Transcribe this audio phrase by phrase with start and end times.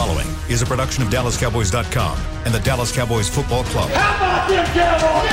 [0.00, 3.90] following is a production of DallasCowboys.com and the Dallas Cowboys Football Club.
[3.90, 5.30] How about them Cowboys?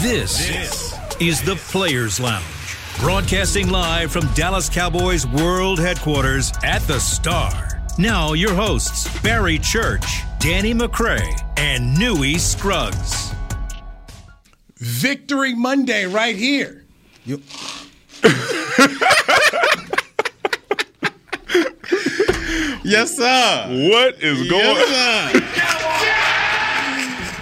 [0.00, 2.44] This, is the Players Lounge,
[3.00, 7.82] broadcasting live from Dallas Cowboys World Headquarters at the Star.
[7.98, 13.34] Now, your hosts, Barry Church, Danny McCray, and Newy Scruggs.
[14.76, 16.84] Victory Monday right here.
[17.24, 17.42] You-
[22.88, 23.66] Yes, sir.
[23.90, 25.40] What is going Yes, sir.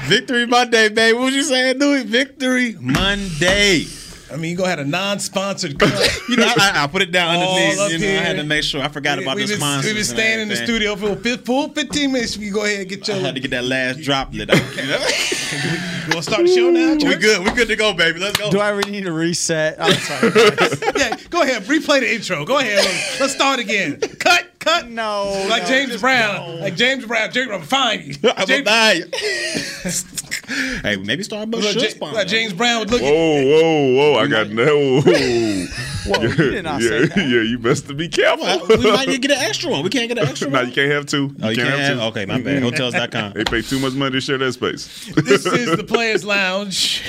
[0.08, 1.16] Victory Monday, baby.
[1.18, 2.04] What you saying, Dewey?
[2.04, 3.86] Victory Monday.
[4.32, 5.80] I mean, you gonna have a non-sponsored.
[6.28, 7.92] You know, I, I put it down All underneath.
[7.92, 8.82] You know, I had to make sure.
[8.82, 9.84] I forgot about we've the sponsors.
[9.86, 12.36] we've been staying in the studio for a fif- full 15 minutes.
[12.36, 13.16] You go ahead and get your.
[13.16, 14.56] I had to get that last droplet out.
[14.76, 14.96] You know?
[14.96, 16.94] You want to start the show now?
[16.94, 17.20] we Church?
[17.20, 17.44] good.
[17.44, 18.18] We good to go, baby.
[18.18, 18.50] Let's go.
[18.50, 19.76] Do I really need to reset?
[19.80, 20.32] I'm sorry.
[20.96, 21.62] Yeah, go ahead.
[21.62, 22.44] Replay the intro.
[22.44, 22.84] Go ahead.
[22.84, 24.00] Let's, let's start again.
[24.00, 24.88] Cut, cut.
[24.90, 26.56] No, Like no, James Brown.
[26.56, 26.62] no.
[26.62, 27.32] Like James Brown.
[27.32, 28.30] James Brown, fine you.
[28.36, 29.04] I'm James, buy you.
[30.82, 32.16] hey, maybe Starbucks like, should Ja- sponsor.
[32.16, 34.18] like James Brown would look at Whoa, whoa, whoa!
[34.20, 35.02] I got no.
[36.06, 37.16] Whoa, you did not yeah, say that.
[37.16, 38.44] yeah, you best to be careful.
[38.46, 39.82] Well, we might need to get an extra one.
[39.82, 40.62] We can't get an extra no, one.
[40.62, 41.34] No, you can't have two.
[41.42, 41.96] Oh, you can't have?
[41.98, 42.02] two.
[42.04, 42.62] Okay, my bad.
[42.62, 43.32] Hotels.com.
[43.32, 45.12] They pay too much money to share that space.
[45.16, 47.02] This is the Players Lounge,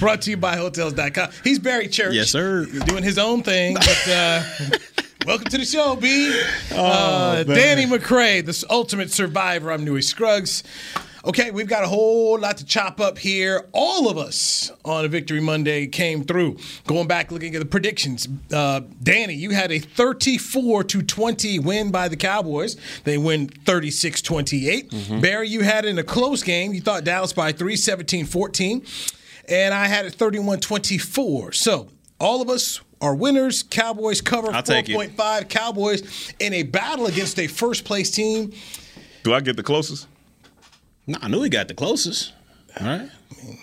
[0.00, 1.30] brought to you by Hotels.com.
[1.44, 2.14] He's Barry Church.
[2.14, 2.66] Yes, sir.
[2.86, 4.42] Doing his own thing, but uh,
[5.26, 6.32] welcome to the show, B.
[6.72, 9.70] Oh, uh, Danny McCray, the ultimate survivor.
[9.70, 10.62] I'm Newy Scruggs.
[11.24, 13.68] Okay, we've got a whole lot to chop up here.
[13.72, 16.56] All of us on a Victory Monday came through.
[16.86, 18.26] Going back, looking at the predictions.
[18.52, 22.76] Uh, Danny, you had a 34 to 20 win by the Cowboys.
[23.04, 24.90] They win 36 28.
[24.90, 25.20] Mm-hmm.
[25.20, 26.74] Barry, you had in a close game.
[26.74, 28.84] You thought Dallas by 3, 17 14.
[29.48, 31.52] And I had it 31 24.
[31.52, 31.88] So
[32.18, 33.62] all of us are winners.
[33.64, 34.96] Cowboys cover I'll take it.
[34.96, 35.48] 4.5.
[35.50, 38.52] Cowboys in a battle against a first place team.
[39.24, 40.06] Do I get the closest?
[41.06, 42.32] Nah, I knew we got the closest.
[42.80, 43.10] All right.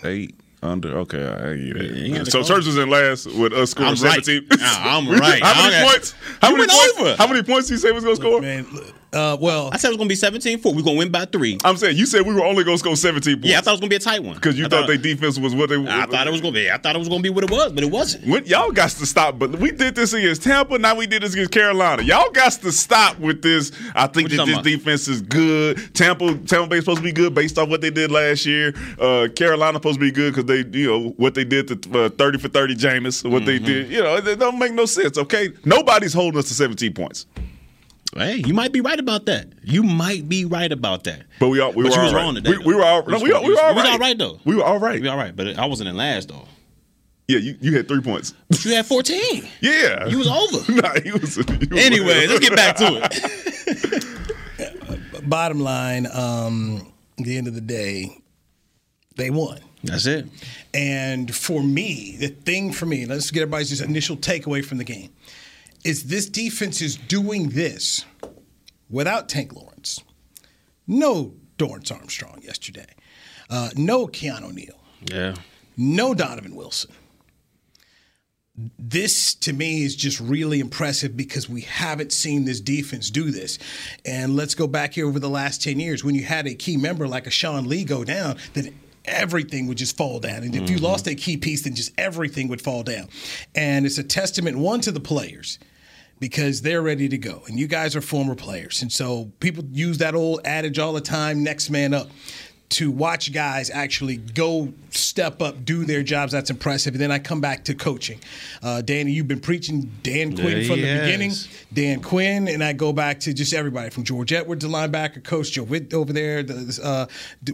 [0.04, 0.98] Eight under.
[0.98, 1.96] Okay, I get it.
[1.96, 2.48] you so closest.
[2.48, 4.24] Church was in last with us scoring I'm right.
[4.24, 4.46] seventeen.
[4.58, 4.58] Nah,
[4.98, 5.42] I'm right.
[5.42, 6.14] How many got- points?
[6.40, 6.98] How You many points?
[7.00, 7.16] over.
[7.16, 8.40] How many points do you say was gonna score?
[8.42, 8.66] Man,
[9.12, 10.74] uh, well, I said it was gonna be 17-4.
[10.74, 11.58] We're gonna win by three.
[11.64, 13.48] I'm saying you said we were only gonna score seventeen points.
[13.48, 14.34] Yeah, I thought it was gonna be a tight one.
[14.34, 15.76] because you I thought their defense was what they.
[15.76, 16.70] I thought it was gonna be.
[16.70, 18.26] I thought it was gonna be what it was, but it wasn't.
[18.26, 20.78] When, y'all got to stop, but we did this against Tampa.
[20.78, 22.02] Now we did this against Carolina.
[22.02, 23.72] Y'all got to stop with this.
[23.94, 24.64] I think that this about?
[24.64, 25.94] defense is good.
[25.94, 28.72] Tampa, Tampa Bay supposed to be good based off what they did last year.
[28.98, 32.08] Uh, Carolina supposed to be good because they, you know, what they did to uh,
[32.10, 33.28] thirty for thirty Jameis.
[33.28, 33.64] What they Mm-hmm.
[33.66, 35.18] did, you know, it, it don't make no sense.
[35.18, 37.26] Okay, nobody's holding us to seventeen points,
[38.16, 39.46] Hey, you might be right about that.
[39.62, 41.22] You might be right about that.
[41.38, 43.02] but we all we But were you was all wrong today, We, we were all
[43.02, 43.12] though.
[43.12, 44.40] no, You we, was- we were all you was all right, though.
[44.44, 45.00] We were all right.
[45.00, 46.46] We all right, but I wasn't in last though.
[47.28, 48.34] Yeah, you, you had three points.
[48.48, 49.44] But you had 14.
[49.60, 50.72] Yeah, You was over.
[50.82, 51.36] nah, he was.
[51.36, 54.04] he was- Anyway, let's get back to it.
[55.28, 58.16] bottom line, um, at the end of the day,
[59.16, 59.60] they won.
[59.84, 60.26] That's it.
[60.74, 65.10] And for me, the thing for me, let's get everybody's initial takeaway from the game,
[65.84, 68.04] is this defense is doing this
[68.88, 70.02] without Tank Lawrence.
[70.86, 72.94] No Dorance Armstrong yesterday.
[73.48, 74.80] Uh, no Keanu Neal.
[75.10, 75.34] Yeah.
[75.76, 76.90] No Donovan Wilson.
[78.78, 83.58] This to me is just really impressive because we haven't seen this defense do this.
[84.04, 86.76] And let's go back here over the last 10 years when you had a key
[86.76, 90.42] member like a Sean Lee go down, then everything would just fall down.
[90.42, 93.08] And if you lost a key piece, then just everything would fall down.
[93.54, 95.58] And it's a testament, one, to the players
[96.20, 97.42] because they're ready to go.
[97.46, 98.82] And you guys are former players.
[98.82, 102.10] And so people use that old adage all the time next man up.
[102.70, 106.94] To watch guys actually go step up, do their jobs, that's impressive.
[106.94, 108.20] And then I come back to coaching.
[108.62, 111.00] Uh, Danny, you've been preaching Dan Quinn Yeah, from the has.
[111.00, 111.32] beginning.
[111.72, 115.50] Dan Quinn, and I go back to just everybody from George Edwards, the linebacker coach,
[115.50, 117.06] Joe Whitt over there the, uh,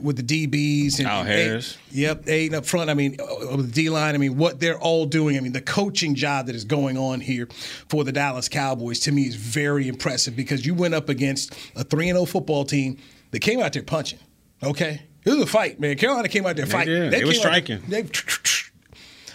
[0.03, 0.99] with the DBs.
[0.99, 1.79] And Al Harris.
[1.93, 2.91] Yep, eight up front.
[2.91, 4.15] I mean, uh, the D line.
[4.15, 5.39] I mean, what they're all doing.
[5.39, 7.49] I mean, the coaching job that is going on here
[7.89, 11.85] for the Dallas Cowboys to me is very impressive because you went up against a
[11.85, 12.99] three and zero football team
[13.31, 14.19] that came out there punching.
[14.63, 15.97] Okay, it was a fight, man.
[15.97, 16.95] Carolina came out there fighting.
[16.95, 17.13] did.
[17.13, 17.91] They was came out there- striking.
[17.91, 18.05] they,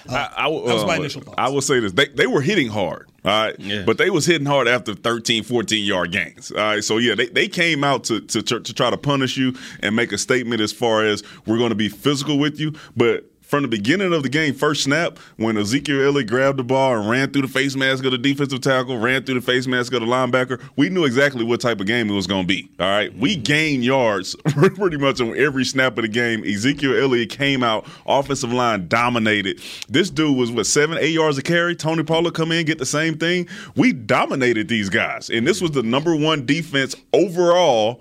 [0.10, 1.36] I, I, that was my uh, initial thoughts.
[1.38, 3.84] I will say this: they they were hitting hard, all right, Yeah.
[3.86, 6.52] but they was hitting hard after 13, 14 yard gains.
[6.52, 9.54] All right, so yeah, they, they came out to, to to try to punish you
[9.82, 13.31] and make a statement as far as we're going to be physical with you, but
[13.51, 17.09] from the beginning of the game, first snap, when Ezekiel Elliott grabbed the ball and
[17.09, 20.00] ran through the face mask of the defensive tackle, ran through the face mask of
[20.00, 22.69] the linebacker, we knew exactly what type of game it was going to be.
[22.80, 23.13] All right.
[23.18, 26.45] We gained yards pretty much on every snap of the game.
[26.45, 29.59] Ezekiel Elliott came out, offensive line dominated.
[29.89, 31.75] This dude was, what, seven, eight yards a carry?
[31.75, 33.50] Tony Pollard come in, get the same thing.
[33.75, 35.30] We dominated these guys.
[35.30, 38.00] And this was the number one defense overall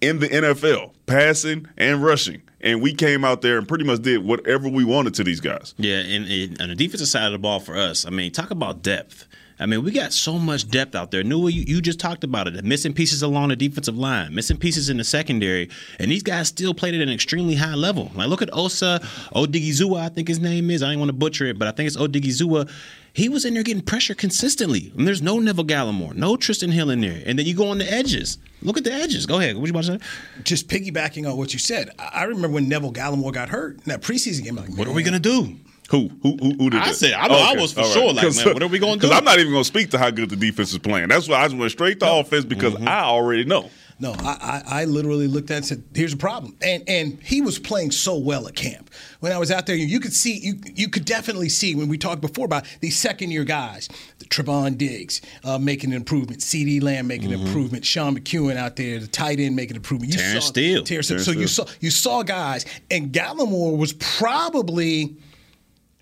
[0.00, 2.42] in the NFL, passing and rushing.
[2.62, 5.74] And we came out there and pretty much did whatever we wanted to these guys.
[5.78, 8.50] Yeah, and, and on the defensive side of the ball for us, I mean, talk
[8.50, 9.26] about depth.
[9.58, 11.22] I mean, we got so much depth out there.
[11.22, 12.64] Nua, you, you just talked about it.
[12.64, 15.70] Missing pieces along the defensive line, missing pieces in the secondary,
[16.00, 18.10] and these guys still played at an extremely high level.
[18.14, 19.00] Like, look at Osa
[19.34, 20.82] Odighizuwa, I think his name is.
[20.82, 22.68] I don't want to butcher it, but I think it's Odighizuwa.
[23.14, 24.92] He was in there getting pressure consistently.
[24.96, 27.22] And there's no Neville Gallimore, no Trysten Hill in there.
[27.26, 28.38] And then you go on the edges.
[28.62, 29.26] Look at the edges.
[29.26, 29.56] Go ahead.
[29.56, 30.06] What you about to say?
[30.44, 33.82] Just piggybacking on what you said, I I remember when Neville Gallimore got hurt in
[33.86, 34.56] that preseason game.
[34.56, 35.56] Like, What are we going to do?
[35.90, 36.94] Who who who, who did I that?
[36.96, 39.00] said- I know I was for sure like, man, what are we gonna do?
[39.00, 41.08] Because I'm not even going to speak to how good the defense is playing.
[41.08, 42.88] That's why I just went straight to offense because Mm-hmm.
[42.88, 43.68] I already know.
[44.02, 47.20] No, I, I, I literally looked at it and said, "Here's a problem," and and
[47.22, 48.90] he was playing so well at camp.
[49.20, 51.96] When I was out there, you could see you you could definitely see when we
[51.96, 53.88] talked before about these second year guys,
[54.18, 58.74] the Trevon Diggs uh, making an improvement, CeeDee Lamb making an improvement, Sean McKeon out
[58.74, 60.12] there, the tight end making an improvement.
[60.12, 60.82] You Terence saw, Steele.
[60.82, 65.16] Terence, Terence so you saw you saw guys, and Gallimore was probably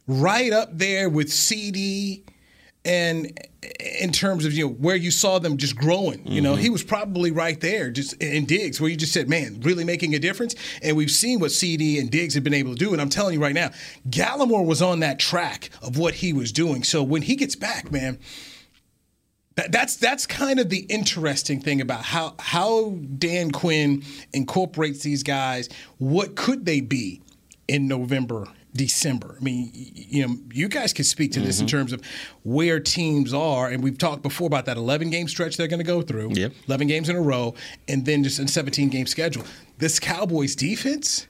[0.07, 2.25] right up there with CD
[2.85, 3.39] and
[4.01, 6.63] in terms of you know where you saw them just growing you know mm-hmm.
[6.63, 10.15] he was probably right there just in Diggs where you just said man really making
[10.15, 13.03] a difference and we've seen what CD and Diggs have been able to do and
[13.03, 13.71] I'm telling you right now
[14.09, 17.93] Gallimore was on that track of what he was doing so when he gets back
[17.93, 18.19] man
[19.57, 24.03] that, that's that's kind of the interesting thing about how how Dan Quinn
[24.33, 25.69] incorporates these guys.
[25.99, 27.21] What could they be
[27.69, 29.37] in November, December?
[29.41, 31.77] I mean, you know, you guys could speak to this in mm-hmm.
[31.77, 32.03] terms of
[32.43, 35.85] where teams are, and we've talked before about that 11 game stretch they're going to
[35.85, 36.31] go through.
[36.33, 36.53] Yep.
[36.67, 37.55] 11 games in a row,
[37.89, 39.45] and then just a 17 game schedule.
[39.79, 41.27] This Cowboys defense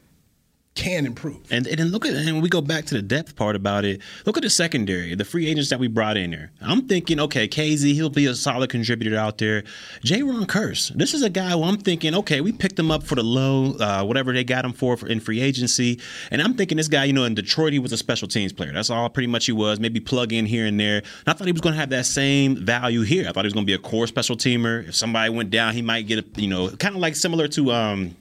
[0.75, 1.41] can improve.
[1.51, 4.01] And, and then look at and we go back to the depth part about it.
[4.25, 6.53] Look at the secondary, the free agents that we brought in there.
[6.61, 9.63] I'm thinking, okay, Kazee, he'll be a solid contributor out there.
[10.05, 13.17] Jayron Kearse, this is a guy who I'm thinking, okay, we picked him up for
[13.17, 16.01] the low, uh, whatever they got him for, for in free agency.
[16.31, 18.73] And I'm thinking this guy, you know, in Detroit, he was a special teams player.
[18.73, 19.81] That's all pretty much he was.
[19.81, 20.99] Maybe plug in here and there.
[20.99, 23.29] And I thought he was going to have that same value here.
[23.29, 24.89] I thought he was going to be a core special teamer.
[24.89, 27.73] If somebody went down, he might get a, you know, kind of like similar to
[27.73, 28.17] um,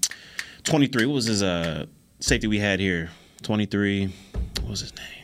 [0.64, 1.06] 23.
[1.06, 1.86] What was his uh,
[2.20, 3.10] safety we had here?
[3.44, 4.14] 23.
[4.62, 5.19] What was his name?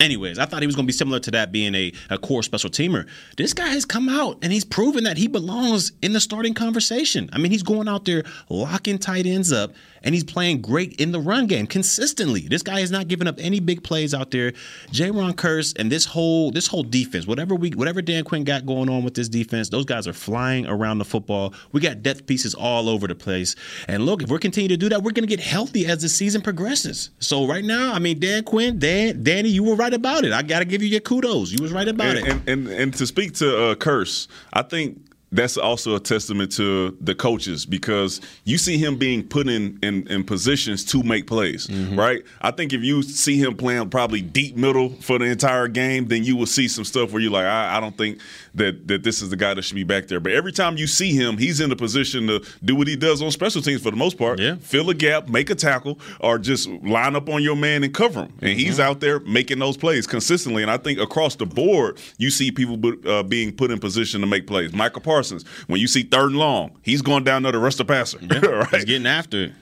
[0.00, 2.42] Anyways, I thought he was going to be similar to that, being a, a core
[2.42, 3.06] special teamer.
[3.36, 7.28] This guy has come out and he's proven that he belongs in the starting conversation.
[7.34, 11.12] I mean, he's going out there locking tight ends up and he's playing great in
[11.12, 12.40] the run game consistently.
[12.48, 14.52] This guy has not given up any big plays out there.
[14.90, 18.88] Jayron Kearse and this whole this whole defense, whatever we whatever Dan Quinn got going
[18.88, 21.54] on with this defense, those guys are flying around the football.
[21.72, 23.54] We got depth pieces all over the place.
[23.88, 26.08] And look, if we're continuing to do that, we're going to get healthy as the
[26.08, 27.10] season progresses.
[27.18, 30.32] So right now, I mean, Dan Quinn, Dan, Danny, you were right about it.
[30.32, 31.50] I got to give you your kudos.
[31.52, 32.30] You was right about and, it.
[32.30, 34.98] and, and and to speak to uh, Kearse, I think
[35.32, 40.04] that's also a testament to the coaches because you see him being put in in,
[40.08, 41.96] in positions to make plays, Mm-hmm.
[41.96, 42.22] right?
[42.40, 46.24] I think if you see him playing probably deep middle for the entire game, then
[46.24, 48.18] you will see some stuff where you're like, I, I don't think
[48.54, 50.20] that that this is the guy that should be back there.
[50.20, 53.22] But every time you see him, he's in a position to do what he does
[53.22, 54.38] on special teams for the most part.
[54.38, 54.56] Yeah.
[54.56, 58.22] Fill a gap, make a tackle, or just line up on your man and cover
[58.24, 58.32] him.
[58.40, 60.62] And he's out there making those plays consistently.
[60.62, 64.26] And I think across the board, you see people uh, being put in position to
[64.26, 64.72] make plays.
[64.72, 67.84] Micah Parsons, when you see third and long, he's going down there to rush the
[67.84, 68.18] passer.
[68.30, 68.86] He's right?
[68.86, 69.52] getting after it.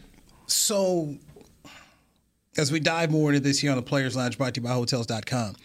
[0.47, 1.16] So,
[2.57, 4.73] as we dive more into this here on the Players Lounge brought to you by
[4.73, 5.57] Hotels.com,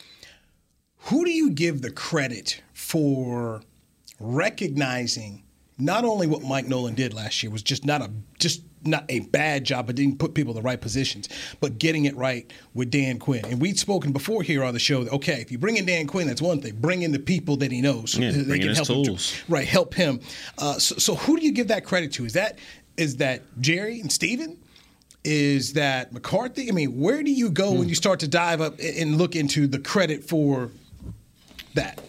[0.98, 3.62] who do you give the credit for
[4.20, 5.44] recognizing
[5.78, 9.22] not only what Mike Nolan did last year was just not a just not a
[9.22, 11.30] bad job, but didn't put people in the right positions,
[11.62, 13.46] but getting it right with Dan Quinn.
[13.46, 16.06] And we'd spoken before here on the show that okay, if you bring in Dan
[16.06, 16.76] Quinn, that's one thing.
[16.76, 18.18] Bring in the people that he knows.
[18.18, 19.42] Yeah, They bring in his help him tools.
[19.48, 20.20] right, help him.
[20.58, 22.26] Uh, so, so who do you give that credit to?
[22.26, 22.60] Is that
[22.98, 24.60] is that Jerry and Stephen?
[25.24, 26.68] Is that McCarthy?
[26.70, 29.68] I mean, where do you go when you start to dive up and look into
[29.68, 30.70] the credit for
[31.76, 32.02] that?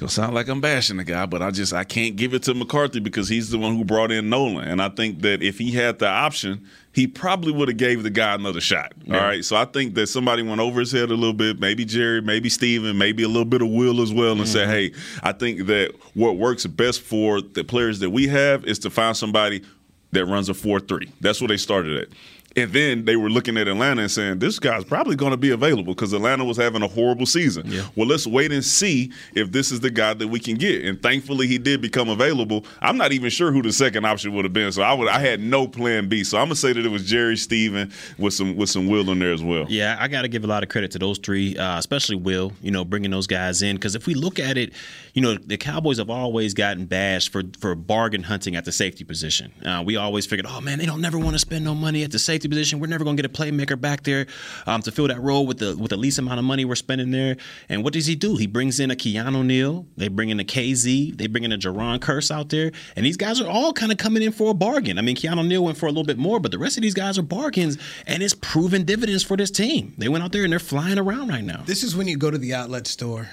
[0.00, 2.54] Gonna sound like I'm bashing the guy, but I just I can't give it to
[2.54, 5.70] McCarthy because he's the one who brought in Nolan, and I think that if he
[5.70, 8.92] had the option, he probably would have gave the guy another shot.
[9.08, 11.84] All right, so I think that somebody went over his head a little bit, maybe
[11.84, 14.94] Jerry, maybe Stephen, maybe a little bit of Will as well, and said, mm-hmm.
[14.94, 18.90] hey, I think that what works best for the players that we have is to
[18.90, 19.62] find somebody
[20.10, 21.12] that runs a four three.
[21.20, 22.08] That's what they started at.
[22.56, 25.50] And then they were looking at Atlanta and saying, this guy's probably going to be
[25.50, 27.66] available because Atlanta was having a horrible season.
[27.66, 27.86] Yeah.
[27.96, 30.84] Well, let's wait and see if this is the guy that we can get.
[30.84, 32.64] And thankfully, he did become available.
[32.80, 34.70] I'm not even sure who the second option would have been.
[34.72, 36.24] So I would I had no plan B.
[36.24, 39.18] So I'm gonna say that it was Jerry Stephen with some with some Will in
[39.18, 39.66] there as well.
[39.68, 42.52] Yeah, I got to give a lot of credit to those three, uh, especially Will.
[42.62, 44.72] You know, bringing those guys in because if we look at it,
[45.12, 49.04] you know, the Cowboys have always gotten bashed for for bargain hunting at the safety
[49.04, 49.52] position.
[49.64, 52.10] Uh, we always figured, oh man, they don't never want to spend no money at
[52.10, 52.80] the safety position.
[52.80, 54.26] We're never gonna get a playmaker back there
[54.66, 57.10] um, to fill that role with the with the least amount of money we're spending
[57.10, 57.36] there.
[57.68, 58.36] And what does he do?
[58.36, 59.86] He brings in a Keanu Neal.
[59.96, 61.16] They bring in a Kazee.
[61.16, 63.98] They bring in a Jayron Kearse out there, and these guys are all kind of
[63.98, 64.98] coming in for a bargain.
[64.98, 66.94] I mean, Keanu Neal went for a little bit more, but the rest of these
[66.94, 69.94] guys are bargains, and it's proven dividends for this team.
[69.98, 71.62] They went out there and they're flying around right now.
[71.66, 73.28] This is when you go to the outlet store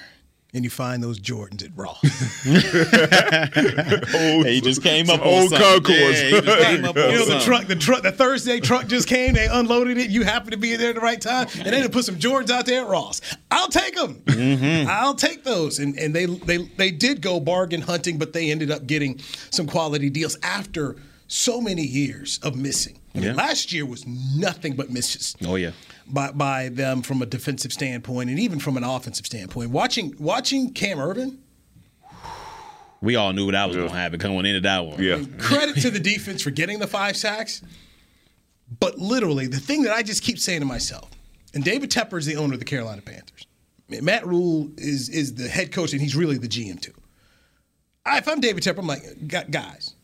[0.53, 2.01] and you find those Jordans at Ross.
[4.45, 6.21] he just came up Some old Concourse.
[6.23, 9.33] you know the truck, the truck, the Thursday truck just came.
[9.33, 10.09] They unloaded it.
[10.09, 12.65] You happened to be there at the right time, and they put some Jordans out
[12.65, 13.21] there at Ross.
[13.49, 14.15] I'll take them.
[14.25, 14.89] Mm-hmm.
[14.89, 15.79] I'll take those.
[15.79, 19.19] And and they they they did go bargain hunting, but they ended up getting
[19.51, 22.97] some quality deals after so many years of missing.
[23.13, 23.33] I mean, Yeah.
[23.33, 25.71] last year was nothing but misses Oh yeah.
[26.07, 29.71] by, by them from a defensive standpoint and even from an offensive standpoint.
[29.71, 31.37] Watching watching Cam Erving,
[33.01, 35.01] We all knew what that was going to happen coming into that one.
[35.01, 35.23] Yeah.
[35.39, 37.61] credit to the defense for getting the five sacks.
[38.79, 41.09] But literally, the thing that I just keep saying to myself,
[41.53, 43.45] and David Tepper is the owner of the Carolina Panthers.
[43.89, 46.93] Matt Rhule is is the head coach, and he's really the GM too.
[48.05, 49.03] I, if I'm David Tepper, I'm like,
[49.51, 50.00] guys, wh-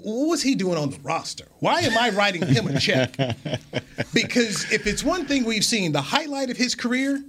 [0.00, 1.46] what was he doing on the roster?
[1.60, 3.14] Why am I writing him a check?
[4.14, 7.22] Because if it's one thing we've seen, the highlight of his career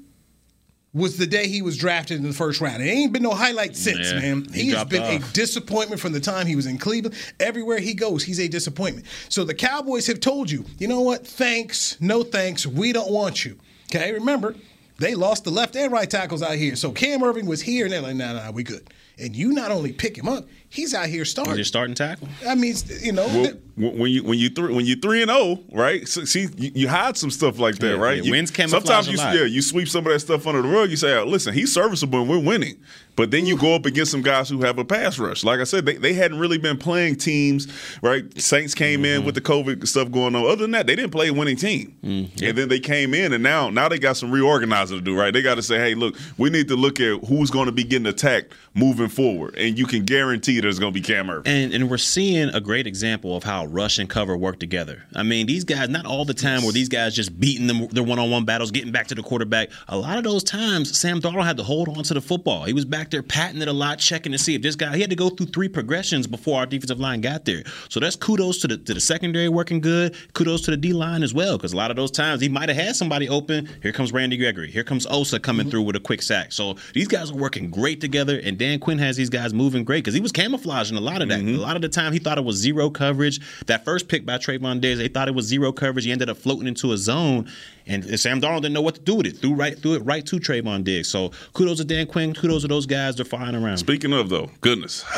[0.93, 2.83] was the day he was drafted in the first round.
[2.83, 4.47] It ain't been no highlight since, Yeah, man.
[4.53, 5.29] he He has been off.
[5.31, 7.15] a disappointment from the time he was in Cleveland.
[7.39, 9.07] Everywhere he goes, he's a disappointment.
[9.29, 11.25] So the Cowboys have told you, you know what?
[11.25, 12.65] Thanks, no thanks.
[12.67, 13.57] We don't want you.
[13.93, 14.55] Okay, remember,
[14.99, 16.75] they lost the left and right tackles out here.
[16.75, 18.87] So Cam Erving was here, and they're like, nah, nah, we good.
[19.17, 21.55] And you not only pick him up, he's out here Was starting.
[21.55, 22.27] your starting tackle?
[22.47, 25.23] I mean, you know, Well, th- w- when you when you three when you three
[25.23, 26.07] and zero, right?
[26.07, 28.17] So, see, you, you hide some stuff like that, Yeah, right?
[28.17, 30.67] yeah, You- wins camouflage sometimes you yeah you sweep some of that stuff under the
[30.67, 30.89] rug.
[30.91, 32.77] You say, oh, listen, he's serviceable and we're winning.
[33.15, 35.43] But then you go up against some guys who have a pass rush.
[35.43, 37.67] Like I said, they, they hadn't really been playing teams,
[38.01, 38.23] right?
[38.41, 39.25] Saints came in mm-hmm.
[39.27, 40.45] with the COVID stuff going on.
[40.45, 41.95] Other than that, they didn't play a winning team.
[42.03, 42.43] Mm-hmm.
[42.43, 45.31] And then they came in, and now now they got some reorganizing to do, right?
[45.31, 47.83] They got to say, hey, look, we need to look at who's going to be
[47.83, 51.43] getting attacked moving forward, and you can guarantee there's going to be Cam Erving.
[51.45, 55.03] And and we're seeing a great example of how rush and cover work together.
[55.15, 58.03] I mean, these guys not all the time where these guys just beating them their
[58.03, 59.69] one on one battles, getting back to the quarterback.
[59.87, 62.63] A lot of those times, Sam Darnold had to hold on to the football.
[62.65, 64.95] He was back there patting it a lot, checking to see if this guy.
[64.95, 67.63] He had to go through three progressions before our defensive line got there.
[67.89, 70.15] So that's kudos to the to the secondary working good.
[70.33, 72.69] Kudos to the D line as well, because a lot of those times he might
[72.69, 73.69] have had somebody open.
[73.81, 74.71] Here comes Randy Gregory.
[74.71, 76.51] Here comes Osa coming through with a quick sack.
[76.51, 80.03] So these guys are working great together, and Dan Quinn has these guys moving great
[80.03, 81.39] because he was camouflaging a lot of that.
[81.39, 81.59] Mm-hmm.
[81.59, 83.39] A lot of the time he thought it was zero coverage.
[83.67, 86.05] That first pick by Trevon Diggs, they thought it was zero coverage.
[86.05, 87.49] He ended up floating into a zone,
[87.85, 89.37] and Sam Darnold didn't know what to do with it.
[89.37, 91.09] Threw right threw it right to Trevon Diggs.
[91.09, 92.33] So kudos to Dan Quinn.
[92.33, 93.15] Kudos to those guys.
[93.15, 93.77] They're flying around.
[93.77, 95.03] Speaking of though, goodness.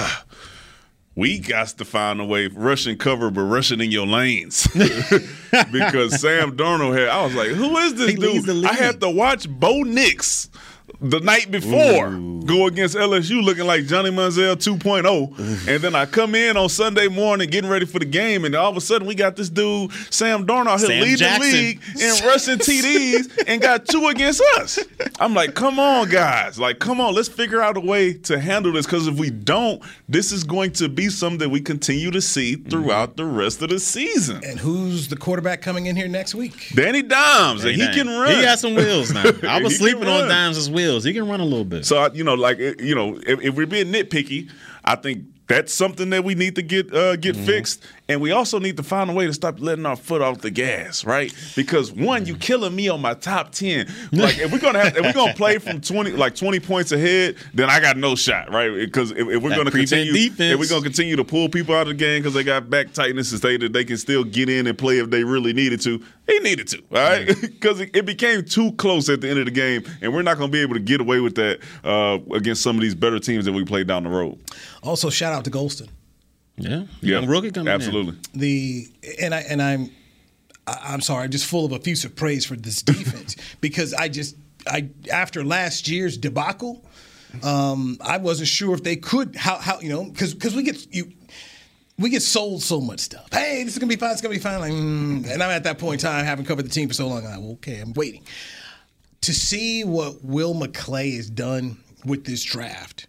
[1.17, 4.67] We got to find a way rushing cover, but rushing in your lanes
[5.71, 7.07] because Sam Darnold had.
[7.07, 10.49] I was like, "Who is this He dude?" I had to watch Bo Nix
[11.09, 12.11] the night before
[12.45, 17.07] go against LSU, looking like Johnny Manziel 2.0, and then I come in on Sunday
[17.07, 19.91] morning getting ready for the game, and all of a sudden we got this dude
[20.13, 21.51] Sam Darnold out here leading Jackson.
[21.51, 24.79] the league in rushing TDs and got two against us.
[25.19, 26.59] I'm like, come on, guys.
[26.59, 28.85] Like, come on, let's figure out a way to handle this.
[28.85, 32.55] Because if we don't, this is going to be something that we continue to see
[32.55, 32.69] mm-hmm.
[32.69, 34.43] throughout the rest of the season.
[34.43, 36.71] and who's the quarterback coming in here next week?
[36.75, 37.93] Danny Dimes, and he Dang.
[37.93, 38.35] can run.
[38.35, 39.23] He got some wheels now.
[39.43, 40.29] I He was sleeping on run.
[40.29, 40.94] Dimes' wheels.
[41.03, 41.85] He can run a little bit.
[41.85, 44.49] So you know, like you know, if, if we're being nitpicky,
[44.83, 47.45] I think that's something that we need to get uh, get Mm-hmm.
[47.45, 50.39] fixed, and we also need to find a way to stop letting our foot off
[50.41, 51.31] the gas, right?
[51.55, 53.85] Because one, you killing me on my top ten.
[54.11, 57.35] Like if we're gonna have, if we're gonna play from twenty like twenty points ahead,
[57.53, 58.71] then I got no shot, right?
[58.73, 60.53] Because if, if we're That gonna continue, defense.
[60.53, 62.93] if we're gonna continue to pull people out of the game because they got back
[62.93, 65.79] tightness and say that they can still get in and play if they really needed
[65.81, 67.27] to, they needed to, all right?
[67.41, 70.37] Because it, it became too close at the end of the game, and we're not
[70.37, 73.45] gonna be able to get away with that uh, against some of these better teams
[73.45, 74.39] that we play down the road.
[74.83, 75.89] Also, shout out to Golston.
[76.57, 77.73] yeah, young rookie coming in.
[77.73, 78.15] absolutely.
[78.33, 78.87] the
[79.21, 79.91] and I and I'm
[80.67, 84.35] I- I'm sorry, I'm just full of effusive praise for this defense because I just
[84.67, 86.83] I after last year's debacle,
[87.43, 90.93] um, I wasn't sure if they could how how you know because because we get
[90.93, 91.11] you.
[91.97, 93.27] We get sold so much stuff.
[93.31, 94.11] Hey, this is gonna be fine.
[94.11, 94.59] It's gonna be fine.
[94.59, 95.31] Like, mm.
[95.31, 97.25] and I'm at that point in time, having covered the team for so long.
[97.25, 98.23] I'm like, okay, I'm waiting
[99.21, 103.07] to see what Will McClay has done with this draft.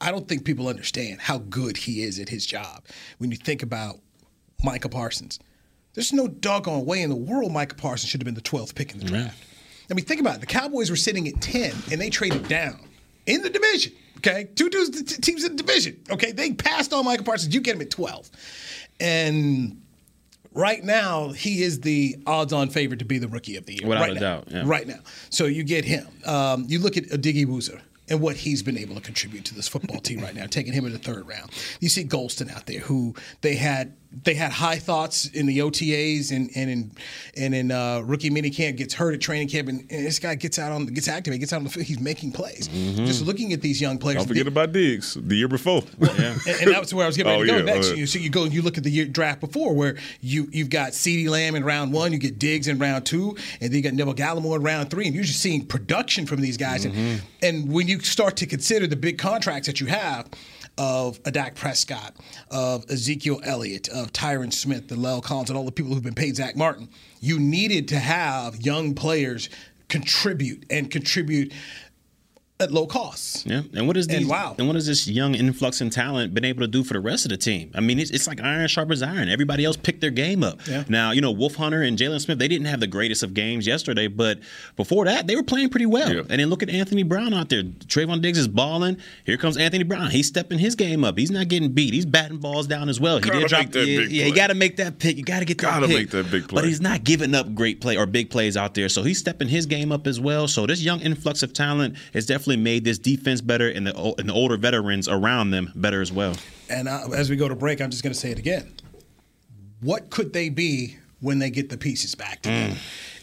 [0.00, 2.84] I don't think people understand how good he is at his job.
[3.16, 3.96] When you think about
[4.62, 5.38] Micah Parsons,
[5.94, 8.92] there's no doggone way in the world Micah Parsons should have been the 12th pick
[8.92, 9.42] in the draft.
[9.90, 10.40] I mean, think about it.
[10.40, 12.80] The Cowboys were sitting at 10 and they traded down
[13.26, 13.92] in the division.
[14.26, 16.00] Okay, two dudes, t- teams in the division.
[16.10, 17.54] Okay, they passed on Micah Parsons.
[17.54, 18.30] You get him at 12,
[19.00, 19.82] and
[20.52, 23.88] right now he is the odds-on favorite to be the rookie of the year.
[23.88, 24.20] Without right a now.
[24.20, 24.62] doubt, yeah.
[24.64, 25.00] Right now,
[25.30, 26.06] so you get him.
[26.24, 29.98] Um, you look at Odighizuwa and what he's been able to contribute to this football
[30.00, 31.50] team right now, taking him in the third round.
[31.80, 36.30] You see Golston out there, who they had they had high thoughts in the OTAs
[36.30, 36.90] and and in
[37.36, 40.58] and in uh, rookie minicamp, gets hurt at training camp, and, and this guy gets
[40.58, 42.68] out on gets activated, gets out on the field, he's making plays.
[42.68, 44.18] Just looking at these young players.
[44.18, 45.82] Don't forget about Diggs the year before.
[46.14, 46.36] Yeah.
[46.46, 47.88] and, and was where I was getting ready Oh, to go yeah, next.
[47.90, 47.94] yeah.
[47.96, 50.70] You, so you go and you look at the year draft before, where you you've
[50.70, 53.82] got Ceedee Lamb in round one, you get Diggs in round two, and then you
[53.82, 56.86] got Neville Gallimore in round three, and you're just seeing production from these guys.
[56.86, 56.96] Mm-hmm.
[56.98, 60.28] And, and when you start to consider the big contracts that you have.
[60.76, 62.16] Of a Dak Prescott,
[62.50, 66.14] of Ezekiel Elliott, of Tyron Smith, the La'el Collins, and all the people who've been
[66.14, 66.88] paid Zack Martin,
[67.20, 69.48] you needed to have young players
[69.88, 71.52] contribute and contribute
[72.60, 73.44] at low costs.
[73.44, 74.54] Yeah, and what is And wow.
[74.58, 77.24] and what has this young influx in talent been able to do for the rest
[77.24, 77.72] of the team?
[77.74, 79.28] I mean, it's, it's like iron sharpens iron.
[79.28, 80.64] Everybody else picked their game up.
[80.68, 80.84] Yeah.
[80.88, 83.66] Now, you know, Wolf Hunter and Jaylon Smith, they didn't have the greatest of games
[83.66, 84.38] yesterday, but
[84.76, 86.12] before that, they were playing pretty well.
[86.14, 86.20] Yeah.
[86.30, 87.64] And then look at Anthony Brown out there.
[87.64, 88.98] Trevon Diggs is balling.
[89.26, 90.10] Here comes Anthony Brown.
[90.12, 91.18] He's stepping his game up.
[91.18, 91.92] He's not getting beat.
[91.92, 93.16] He's batting balls down as well.
[93.16, 93.60] He Gotta did drop.
[93.62, 95.16] make that yeah, big yeah, you got to make that pick.
[95.16, 95.96] You got to get that Gotta pick.
[95.96, 96.62] make that big play.
[96.62, 98.88] But he's not giving up great play or big plays out there.
[98.88, 100.46] So he's stepping his game up as well.
[100.46, 104.28] So this young influx of talent is definitely made this defense better and the and
[104.28, 106.36] the older veterans around them better as well.
[106.68, 108.72] And uh, as we go to break, I'm just going to say it again.
[109.80, 112.76] What could they be when they get the pieces back together?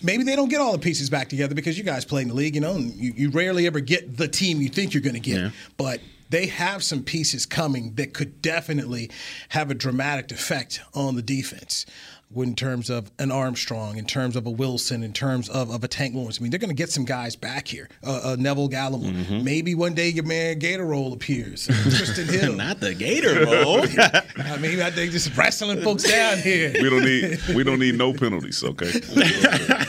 [0.04, 2.34] Maybe they don't get all the pieces back together because you guys play in the
[2.34, 5.16] league, you know, and you, you rarely ever get the team you think you're going
[5.16, 5.38] to get.
[5.38, 5.50] Yeah.
[5.78, 9.12] But they have some pieces coming that could definitely
[9.50, 11.86] have a dramatic effect on the defense.
[12.34, 15.88] In terms of an Armstrong, in terms of a Wilson, in terms of, of a
[15.90, 16.40] Tank Lawrence.
[16.40, 17.90] I mean, they're going to get some guys back here.
[18.06, 19.44] Uh, uh, Neville Gallimore.
[19.44, 21.68] Maybe one day your man Gator Roll appears.
[21.68, 22.54] Trysten Hill.
[22.56, 23.82] Not the Gator Roll.
[24.46, 26.72] I mean, I think just wrestling folks down here.
[26.82, 28.92] We don't need we don't need no penalties, okay?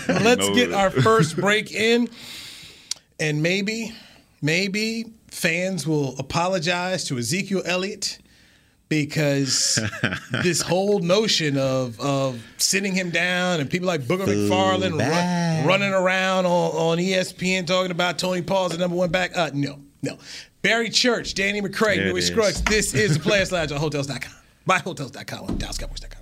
[0.09, 2.09] Let's No- get our first break in,
[3.20, 3.92] and maybe,
[4.40, 8.18] maybe fans will apologize to Ezekiel Elliott
[8.92, 9.81] because
[10.42, 15.94] this whole notion of of sitting him down and people like Booger McFarland run, running
[15.94, 19.35] around on, on ESPN talking about Tony Paul's the number one back.
[19.35, 20.18] Uh, no, no.
[20.61, 22.26] Barry Church, Danny McCray, Louis is.
[22.26, 22.62] Scruggs.
[22.64, 24.33] This is the Players Lounge on Hotels.com.
[24.66, 26.21] By Hotels.com on DallasCowboys.com.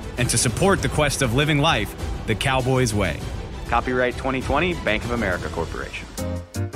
[0.17, 1.95] and to support the quest of living life
[2.27, 3.19] the Cowboys way.
[3.67, 6.07] Copyright 2020 Bank of America Corporation.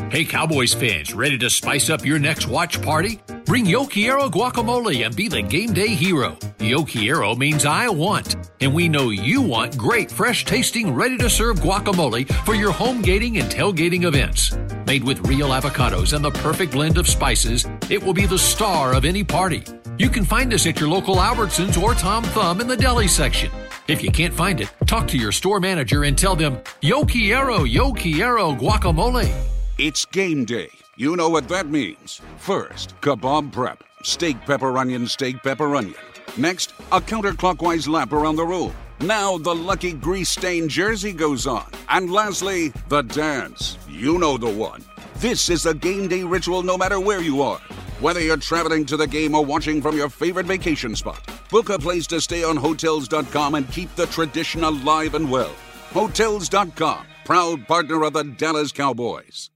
[0.10, 3.20] Hey, Cowboys fans, ready to spice up your next watch party?
[3.46, 6.38] Bring Yo Quiero guacamole and be the game day hero.
[6.60, 11.30] Yo Quiero means I want, and we know you want great, fresh tasting, ready to
[11.30, 14.58] serve guacamole for your home gating and tailgating events.
[14.88, 18.94] Made with real avocados and the perfect blend of spices, it will be the star
[18.94, 19.64] of any party.
[19.98, 23.50] You can find us at your local Albertsons or Tom Thumb in the deli section.
[23.88, 27.64] If you can't find it, talk to your store manager and tell them, Yo Quiero,
[27.64, 29.34] Yo Quiero guacamole.
[29.78, 30.70] It's game day.
[30.98, 32.20] You know what that means.
[32.36, 33.86] First, kebab prep.
[34.04, 35.96] Steak, pepper, onion, steak, pepper, onion.
[36.36, 38.76] Next, a counterclockwise lap around the room.
[39.00, 41.72] Now the lucky grease stained jersey goes on.
[41.88, 43.78] And lastly, the dance.
[43.90, 44.84] You know the one.
[45.18, 47.60] This is a game day ritual no matter where you are.
[48.02, 51.80] Whether you're traveling to the game or watching from your favorite vacation spot, book a
[51.80, 55.56] place to stay on Hotels.com and keep the tradition alive and well.
[55.94, 59.52] Hotels.com, proud partner of the Dallas Cowboys.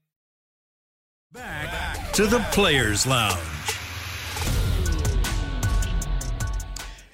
[1.33, 3.58] Back to the Players Lounge.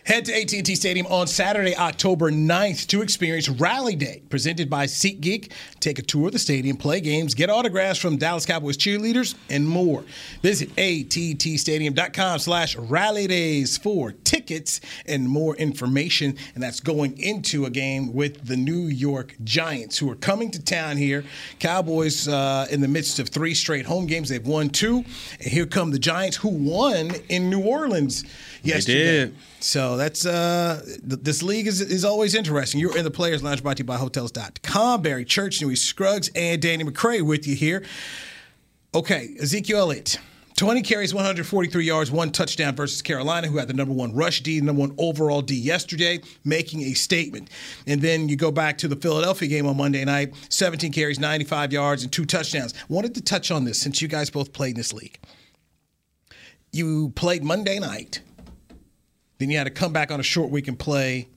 [0.06, 5.52] Head to AT&T Stadium on Saturday, October 9th to experience Rally Day, presented by SeatGeek.
[5.80, 9.68] Take a tour of the stadium, play games, get autographs from Dallas Cowboys cheerleaders, and
[9.68, 10.04] more.
[10.44, 16.38] Visit attstadium.com slash rally days for tickets and more information.
[16.54, 20.64] And that's going into a game with the New York Giants, who are coming to
[20.64, 21.24] town here.
[21.58, 24.30] Cowboys uh, in the midst of three straight home games.
[24.30, 24.98] They've won two.
[25.40, 28.24] And here come the Giants, who won in New Orleans
[28.62, 29.34] yesterday.
[29.66, 32.80] So that's uh th- this league is is always interesting.
[32.80, 35.02] You're in the Players Lounge brought to you by Hotels.com.
[35.02, 37.84] Barry Church, Newy Scruggs, and Danny McCray with you here.
[38.94, 40.20] Okay, Ezekiel Elliott.
[40.56, 44.62] 20 carries, 143 yards, one touchdown versus Carolina, who had the number one rush D,
[44.62, 47.50] number one overall D yesterday, making a statement.
[47.88, 51.74] And then you go back to the Philadelphia game on Monday night 17 carries, 95
[51.74, 52.76] yards, and two touchdowns.
[52.88, 55.18] Wanted to touch on this since you guys both played in this league.
[56.72, 58.22] You played Monday night,
[59.38, 61.30] then you had to come back on a short week and play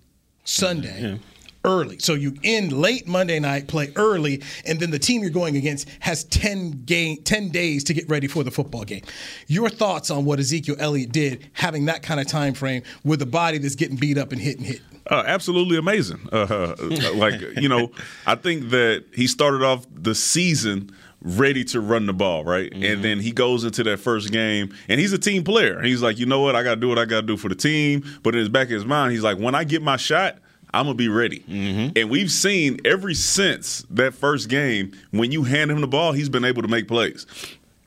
[0.44, 1.20] Sunday.
[1.64, 1.98] Early.
[1.98, 5.88] So you end late Monday night, play early, and then the team you're going against
[6.00, 9.02] has 10 game 10 days to get ready for the football game.
[9.48, 13.26] Your thoughts on what Ezekiel Elliott did having that kind of time frame with a
[13.26, 14.80] body that's getting beat up and hit and hit?
[15.10, 16.20] Uh, absolutely amazing.
[16.30, 16.76] Uh,
[17.14, 17.90] like you know,
[18.24, 22.72] I think that he started off the season ready to run the ball, right?
[22.72, 23.02] And mm-hmm.
[23.02, 25.82] then he goes into that first game, and he's a team player.
[25.82, 27.48] He's like, you know what, I got to do what I got to do for
[27.48, 28.04] the team.
[28.22, 30.38] But in his back of his mind, he's like, when I get my shot.
[30.74, 31.96] I'm gonna be ready, mm-hmm.
[31.96, 36.28] and we've seen every since that first game when you hand him the ball, he's
[36.28, 37.24] been able to make plays.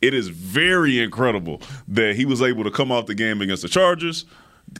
[0.01, 3.69] It is very incredible that he was able to come off the game against the
[3.69, 4.25] Chargers,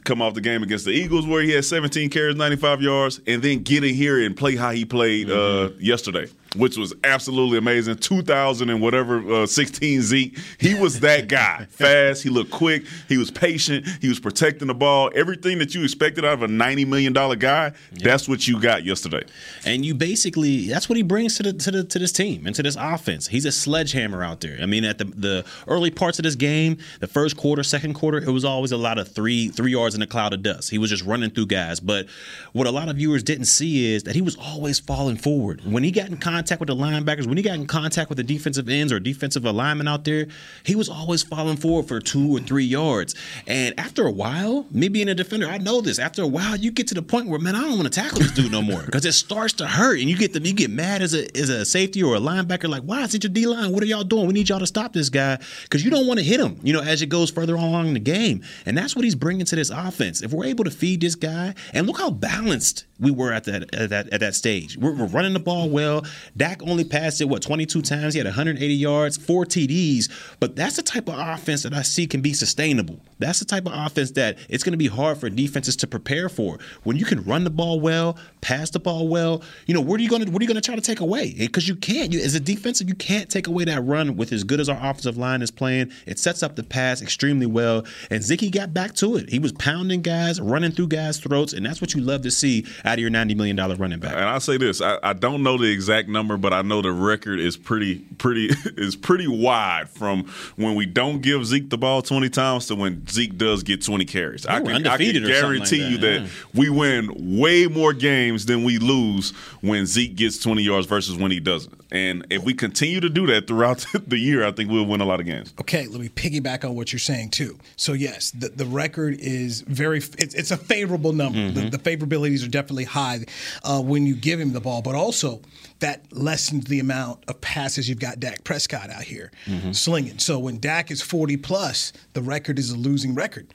[0.04, 3.42] come off the game against the Eagles where he had 17 carries, 95 yards, and
[3.42, 5.80] then get in here and play how he played uh, mm-hmm.
[5.80, 7.96] yesterday, which was absolutely amazing.
[7.96, 11.66] 2000 and whatever uh, 16 Zeke, he was that guy.
[11.70, 15.10] Fast, he looked quick, he was patient, he was protecting the ball.
[15.14, 18.84] Everything that you expected out of a 90 million dollar guy, that's what you got
[18.84, 19.22] yesterday.
[19.64, 22.54] And you basically that's what he brings to the to the to this team and
[22.54, 23.28] to this offense.
[23.28, 24.58] He's a sledgehammer out there.
[24.60, 28.18] I mean, at the the early parts of this game, the first quarter, second quarter,
[28.18, 30.70] it was always a lot of three three yards in a cloud of dust.
[30.70, 31.80] He was just running through guys.
[31.80, 32.06] But
[32.52, 35.60] what a lot of viewers didn't see is that he was always falling forward.
[35.64, 38.24] When he got in contact with the linebackers, when he got in contact with the
[38.24, 40.26] defensive ends or defensive alignment out there,
[40.64, 43.14] he was always falling forward for two or three yards.
[43.46, 45.98] And after a while, me being a defender, I know this.
[45.98, 48.18] After a while, you get to the point where man, I don't want to tackle
[48.18, 50.70] this dude no more because it starts to hurt, and you get the you get
[50.70, 53.46] mad as a as a safety or a linebacker, like, why is it your D
[53.46, 53.72] line?
[53.72, 54.26] What are y'all doing?
[54.26, 56.58] We need y'all to stop this guy because you don't want to hit him.
[56.62, 59.46] You know, as it goes further along in the game, and that's what he's bringing
[59.46, 60.22] to this offense.
[60.22, 63.74] If we're able to feed this guy, and look how balanced we were at that
[63.74, 64.76] at that at that stage.
[64.76, 66.04] We're, we're running the ball well.
[66.36, 68.14] Dak only passed it what 22 times.
[68.14, 70.10] He had 180 yards, four TDs.
[70.40, 73.00] But that's the type of offense that I see can be sustainable.
[73.18, 76.28] That's the type of offense that it's going to be hard for defenses to prepare
[76.28, 76.58] for.
[76.82, 80.02] When you can run the ball well, pass the ball well, you know what are
[80.02, 81.34] you going to what are you going to try to take away?
[81.38, 82.12] Eh, because you can't.
[82.12, 84.76] You, as a defensive, you can't take away that run with as good as our
[84.76, 85.92] offensive line is playing.
[86.06, 87.84] It sets up the pass extremely well.
[88.10, 89.28] And Zicky got back to it.
[89.28, 92.66] He was pounding guys, running through guys' throats, and that's what you love to see
[92.84, 94.12] out of your 90 million dollar running back.
[94.12, 96.92] And I'll say this: I, I don't know the exact number, but I know the
[96.92, 100.24] record is pretty, pretty, is pretty wide from
[100.56, 104.04] when we don't give Zeke the ball twenty times to when Zeke does get twenty
[104.04, 104.46] carries.
[104.46, 106.28] I can, I can undefeated or something guarantee like you that, that yeah.
[106.54, 109.30] we win way more games than we lose
[109.60, 111.82] when Zeke gets twenty yards versus when he doesn't.
[111.92, 115.04] And if we continue to do that throughout the year, I think we'll win a
[115.04, 115.52] lot of games.
[115.60, 117.58] Okay, let me piggyback on what you're saying too.
[117.76, 121.50] So yes, the, the record is very it's, it's a favorable number.
[121.50, 123.24] The, the favorabilities are definitely high
[123.62, 125.42] uh, when you give him the ball, but also
[125.82, 129.30] that lessens the amount of passes you've got Dak Prescott out here
[129.72, 130.18] slinging.
[130.18, 133.52] So when Dak is 40 plus, the record is a losing record.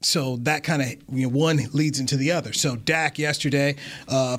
[0.00, 2.52] So that kind of you know one leads into the other.
[2.52, 3.76] So Dak yesterday.
[4.06, 4.38] Uh,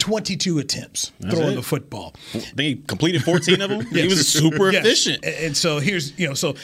[0.00, 1.54] 22 attempts throwing it.
[1.56, 2.14] the football.
[2.34, 3.80] I think he completed 14 of them.
[3.92, 4.84] He was super Yes.
[4.84, 5.24] efficient.
[5.24, 6.54] And and so here's, you know, so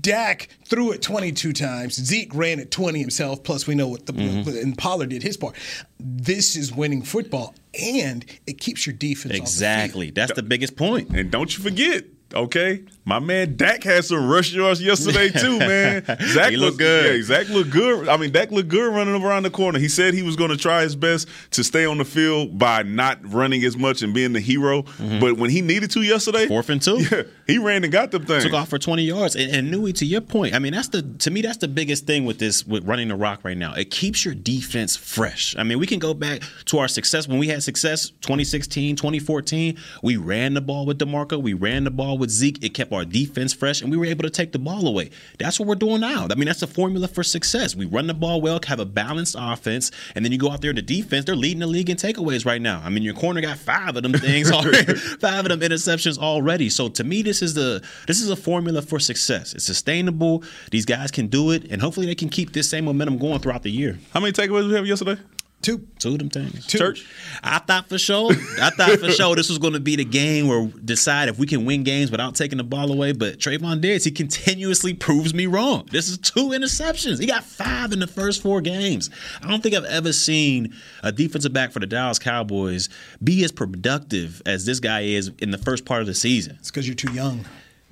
[0.00, 1.94] Dak threw it 22 times.
[1.94, 3.42] Zeke ran it 20 himself.
[3.42, 4.50] Plus, we know what the Mm-hmm.
[4.50, 5.54] and Pollard did his part.
[5.98, 9.42] This is winning football, and it keeps your defense off the field.
[9.42, 10.10] Exactly.
[10.10, 11.10] That's the biggest point.
[11.10, 16.04] And don't you forget, Okay, my man Dak had some rush yards yesterday too, man.
[16.28, 17.16] Zach He looked good.
[17.16, 18.08] Yeah, Zach looked good.
[18.08, 19.80] I mean, Dak looked good running around the corner.
[19.80, 22.84] He said he was going to try his best to stay on the field by
[22.84, 24.84] not running as much and being the hero.
[25.18, 26.48] But when he needed to yesterday, Mm-hmm.
[26.48, 26.98] Fourth and two.
[27.10, 28.44] yeah, he ran and got them things.
[28.44, 29.34] took off for 20 yards.
[29.34, 32.06] And, and Nui, to your point, I mean, that's the to me that's the biggest
[32.06, 33.74] thing with this with running the rock right now.
[33.74, 35.56] It keeps your defense fresh.
[35.58, 39.76] I mean, we can go back to our success when we had success 2016, 2014.
[40.02, 42.62] We ran the ball with DeMarco, we ran the ball with Zeke.
[42.62, 45.10] It kept our defense fresh, and we were able to take the ball away.
[45.38, 46.28] That's what we're doing now.
[46.30, 47.74] I mean, that's the formula for success.
[47.74, 50.70] We run the ball well, have a balanced offense, and then you go out there
[50.70, 51.24] in the defense.
[51.24, 52.80] They're leading the league in takeaways right now.
[52.84, 56.70] I mean, your corner got five of them things already, five of them interceptions already.
[56.70, 59.54] So to me, this is the this is a formula for success.
[59.54, 60.44] It's sustainable.
[60.70, 63.62] These guys can do it, and hopefully they can keep this same momentum going throughout
[63.62, 63.98] the year.
[64.12, 65.20] How many takeaways we have yesterday?
[65.62, 65.86] Two.
[65.98, 66.66] Two of them things.
[66.66, 66.78] Two.
[66.78, 67.06] Church.
[67.42, 68.32] I thought for sure.
[68.62, 71.38] I thought for sure this was going to be the game where we decide if
[71.38, 73.12] we can win games without taking the ball away.
[73.12, 75.86] But Trevon Diggs, he continuously proves me wrong.
[75.90, 77.20] This is two interceptions.
[77.20, 79.10] He got five in the first four games.
[79.42, 82.88] I don't think I've ever seen a defensive back for the Dallas Cowboys
[83.22, 86.56] be as productive as this guy is in the first part of the season.
[86.58, 87.44] It's because you're too young.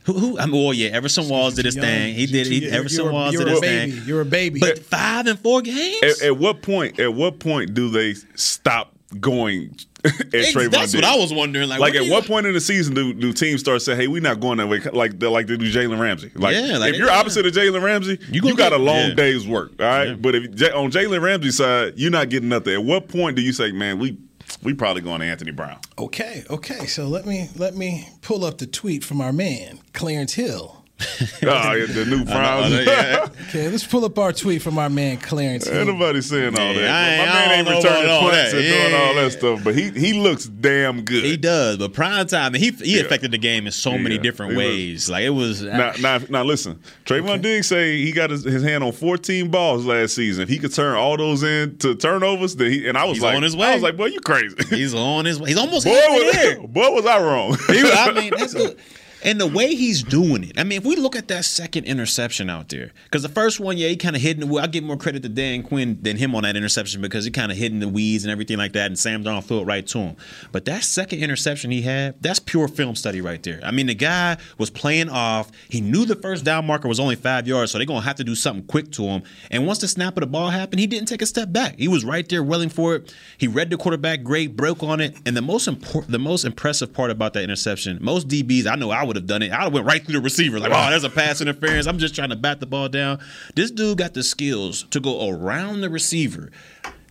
[0.08, 0.18] Who?
[0.18, 1.84] who I mean, well, yeah, Everson Walls did his Young.
[1.84, 2.14] thing.
[2.14, 2.52] He You're did.
[2.52, 3.92] He, Everson you're a- Walls you're did a his baby.
[3.92, 4.02] thing.
[4.08, 4.58] You're a baby.
[4.60, 6.02] But five and four games.
[6.02, 6.98] At, at what point?
[6.98, 11.68] At what point do they stop going at Trevon That's what I was wondering.
[11.68, 14.06] Like, Like what at what point in the season do, do teams start saying, "Hey,
[14.06, 14.80] we're not going that way"?
[14.80, 16.30] Like they like they do Jalen Ramsey.
[16.34, 19.08] Like, Yeah, like if you're opposite of Jalen Ramsey, you, gonna got get- a long
[19.08, 19.14] yeah.
[19.14, 19.72] day's work.
[19.80, 20.44] All right, but if
[20.74, 22.74] on Jalen Ramsey's side, you're not getting nothing.
[22.74, 24.16] At what point do you say, "Man, we
[24.62, 25.78] we probably going to Anthony Brown"?
[25.98, 26.86] Okay, okay.
[26.86, 30.77] So let me let me pull up the tweet from our man Clarence Hill.
[31.44, 32.72] oh, yeah, the new Browns.
[32.74, 33.26] yeah.
[33.48, 35.78] Okay, let's pull up our tweet from our man Clarence Hill.
[35.78, 36.90] Ain't nobody saying all Yeah, that.
[36.90, 39.74] I ain't- My man ain't returning about all punts and doing all that stuff, but
[39.74, 41.24] he he looks damn good.
[41.24, 44.52] He does, but prime time, and he he affected the game in so many different
[44.52, 45.08] he was- ways.
[45.10, 45.62] like it was.
[45.62, 45.98] Now, ah.
[46.00, 46.78] now, now, listen.
[47.06, 50.42] Trevon Diggs say he got his, his hand on 14 balls last season.
[50.42, 53.36] If he could turn all those into turnovers, then he and I was He's like,
[53.36, 54.56] on his I was like, boy, you crazy.
[54.68, 55.48] he's on his way.
[55.50, 56.60] He's almost boy, halfway there.
[56.60, 57.56] was, boy, was I wrong?
[57.68, 58.78] He I mean, that's good.
[59.24, 62.48] And the way he's doing it, I mean, if we look at that second interception
[62.48, 64.56] out there, because the first one, yeah, he kind of hid in the.
[64.58, 67.50] I give more credit to Dan Quinn than him on that interception because he kind
[67.50, 69.86] of hit in the weeds and everything like that, and Sam Darnold threw it right
[69.88, 70.16] to him.
[70.52, 73.60] But that second interception he had, that's pure film study right there.
[73.64, 75.50] I mean, the guy was playing off.
[75.68, 78.24] He knew the first down marker was only five yards, so they're gonna have to
[78.24, 79.22] do something quick to him.
[79.50, 81.76] And once the snap of the ball happened, he didn't take a step back.
[81.78, 83.14] He was right there willing for it.
[83.36, 86.92] He read the quarterback great, broke on it, and the most important, the most impressive
[86.92, 89.50] part about that interception, most DBs, I know I would have done it.
[89.50, 91.86] I'd have went right through the receiver, like, oh, there's a pass interference.
[91.88, 93.18] I'm just trying to bat the ball down.
[93.56, 96.50] This dude got the skills to go around the receiver.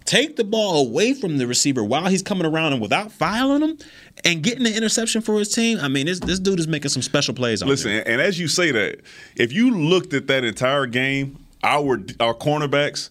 [0.06, 3.78] Take the ball away from the receiver while he's coming around and without filing him
[4.24, 5.80] and getting the interception for his team.
[5.82, 8.08] I mean, this this dude is making some special plays Listen, there.
[8.08, 9.02] and as you say that,
[9.36, 13.10] if you looked at that entire game, our our cornerbacks.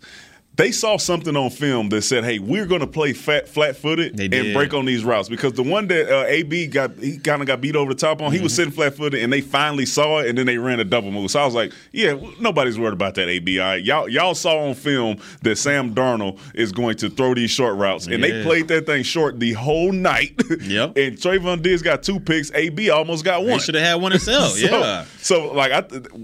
[0.57, 4.55] They saw something on film that said, "Hey, we're going to play fat, flat-footed and
[4.55, 7.61] break on these routes." Because the one that uh, AB got, he kind of got
[7.61, 8.33] beat over the top on.
[8.33, 8.57] He was Mm-hmm.
[8.57, 11.31] sitting flat-footed, and they finally saw it, and then they ran a double move.
[11.31, 13.61] So I was like, "Yeah, nobody's worried about that AB.
[13.61, 13.85] All right?
[13.85, 18.07] Y'all, y'all saw on film that Sam Darnold is going to throw these short routes,
[18.07, 20.41] and they played that thing short the whole night.
[20.63, 20.93] Yep.
[20.97, 22.51] and Trevon Diggs got two picks.
[22.53, 23.59] AB almost got one.
[23.61, 24.53] should have had one himself.
[24.57, 25.05] So- yeah.
[25.21, 25.81] So, like, I,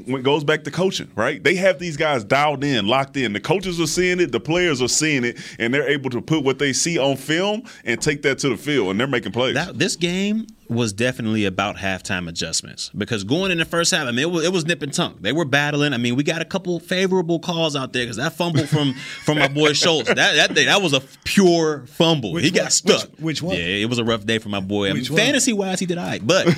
[0.06, 1.42] when it goes back to coaching, right?
[1.42, 3.32] They have these guys dialed in, locked in.
[3.32, 6.42] The coaches are seeing it, the players are seeing it, and they're able to put
[6.44, 9.54] what they see on film and take that to the field, and they're making plays.
[9.54, 14.10] That this game was definitely about halftime adjustments because going in the first half, I
[14.10, 15.16] mean, it was, it was nip and tuck.
[15.20, 15.92] They were battling.
[15.92, 19.38] I mean, we got a couple favorable calls out there because that fumble from from
[19.38, 22.32] my boy Schultz, that that thing, that was a pure fumble.
[22.32, 22.62] Which he one?
[22.62, 23.02] got stuck.
[23.02, 23.56] Which- which one?
[23.56, 24.86] Yeah, it was a rough day for my boy.
[24.86, 25.18] I mean, Which one?
[25.18, 26.48] fantasy wise, he did all right, but.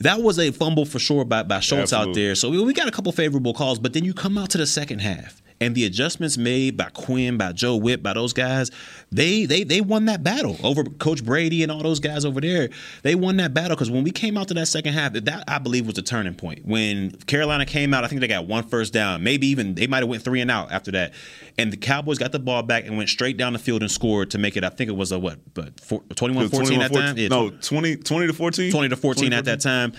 [0.00, 2.34] That was a fumble for sure by, by Schultz out there.
[2.34, 4.66] So we, we got a couple favorable calls, but then you come out to the
[4.66, 5.40] second half.
[5.60, 8.70] And the adjustments made by Quinn, by Joe Whitt, by those guys,
[9.10, 12.68] they they they won that battle over Coach Brady and all those guys over there.
[13.02, 15.58] They won that battle because when we came out to that second half, that I
[15.58, 16.66] believe was the turning point.
[16.66, 20.00] When Carolina came out, I think they got one first down, maybe even they might
[20.00, 21.14] have went three and out after that.
[21.58, 24.32] And the Cowboys got the ball back and went straight down the field and scored
[24.32, 24.64] to make it.
[24.64, 27.16] I think it was a what, but 21-14 at that time.
[27.16, 28.72] Yeah, no, 20, 20 to 14?
[28.72, 29.94] 20 to 14 at that time.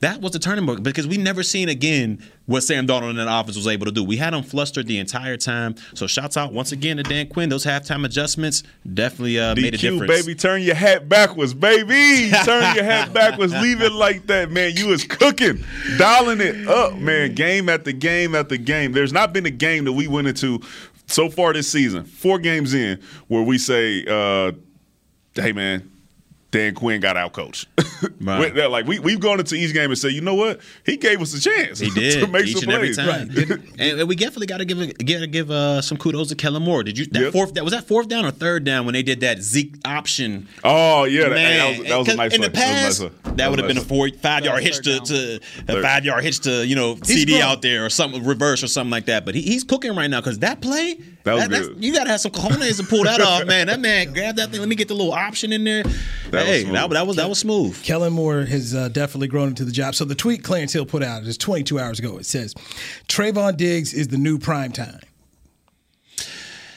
[0.00, 3.28] That was the turning point because we never seen again what Sam Darnold and that
[3.28, 4.02] offense was able to do.
[4.02, 5.74] We had him flustered the entire time.
[5.94, 7.50] So shouts out once again to Dan Quinn.
[7.50, 10.10] Those halftime adjustments definitely uh, made a difference.
[10.10, 12.30] baby, turn your hat backwards, baby.
[12.44, 13.52] Turn your hat backwards.
[13.52, 14.72] Leave it like that, man.
[14.74, 15.62] You was cooking,
[15.98, 17.34] dialing it up, man.
[17.34, 18.92] Game after game after game.
[18.92, 20.60] There's not been a game that we went into
[21.08, 24.52] so far this season, four games in, where we say, uh,
[25.34, 25.89] "Hey, man,
[26.50, 27.68] Dan Quinn got out coached.
[28.20, 31.32] like we we've gone into each game and said, you know what, he gave us
[31.34, 31.78] a chance.
[31.78, 33.30] He did to make each some and every time.
[33.78, 36.62] and, and we definitely got to give a- gotta give uh, some kudos to Kellen
[36.62, 36.82] Moore.
[36.82, 37.32] Did you that Yep.
[37.32, 40.48] fourth that was that fourth down or third down when they did that Zeke option?
[40.64, 42.60] Oh yeah, that, Man, that was, that was a nice in the play.
[42.60, 45.40] That past, a nice that would have been a four, five yard hitch to, to
[45.68, 47.42] a five yard hitch to you know CD grown.
[47.42, 49.24] out there or something reverse or something like that.
[49.24, 51.84] But he, he's cooking right now because that play, That was that's- good.
[51.84, 53.68] you got to have some cojones to pull that off, man.
[53.68, 54.58] That man grabbed that thing.
[54.60, 55.84] Let me get the little option in there.
[56.40, 56.74] Was hey, smooth.
[56.74, 57.82] that, that was that was smooth.
[57.82, 59.94] Kellen Moore has uh, definitely grown into the job.
[59.94, 62.18] So the tweet Clarence Hill put out is 22 hours ago.
[62.18, 62.54] It says,
[63.08, 65.00] "Trevon Diggs is the new prime time."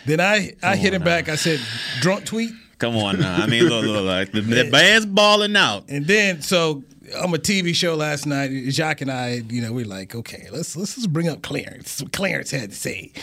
[0.05, 1.29] Then I I hit him back.
[1.29, 1.59] I said,
[2.01, 2.51] "Drunk tweet."
[2.83, 3.37] Come on now.
[3.41, 5.85] I mean, look, look, like the, the band's balling out.
[5.87, 6.83] And then so
[7.17, 10.75] on a TV show last night, Jacques and I, you know, we're like, okay, let's
[10.75, 12.01] let's just bring up Clarence.
[12.01, 13.13] What Clarence had to say.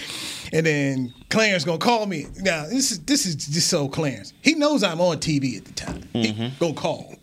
[0.51, 2.25] And then Clarence gonna call me.
[2.39, 4.33] Now this is this is just so Clarence.
[4.41, 6.09] He knows I'm on TV at the time.
[6.15, 6.59] He mm-hmm.
[6.59, 7.17] gonna call.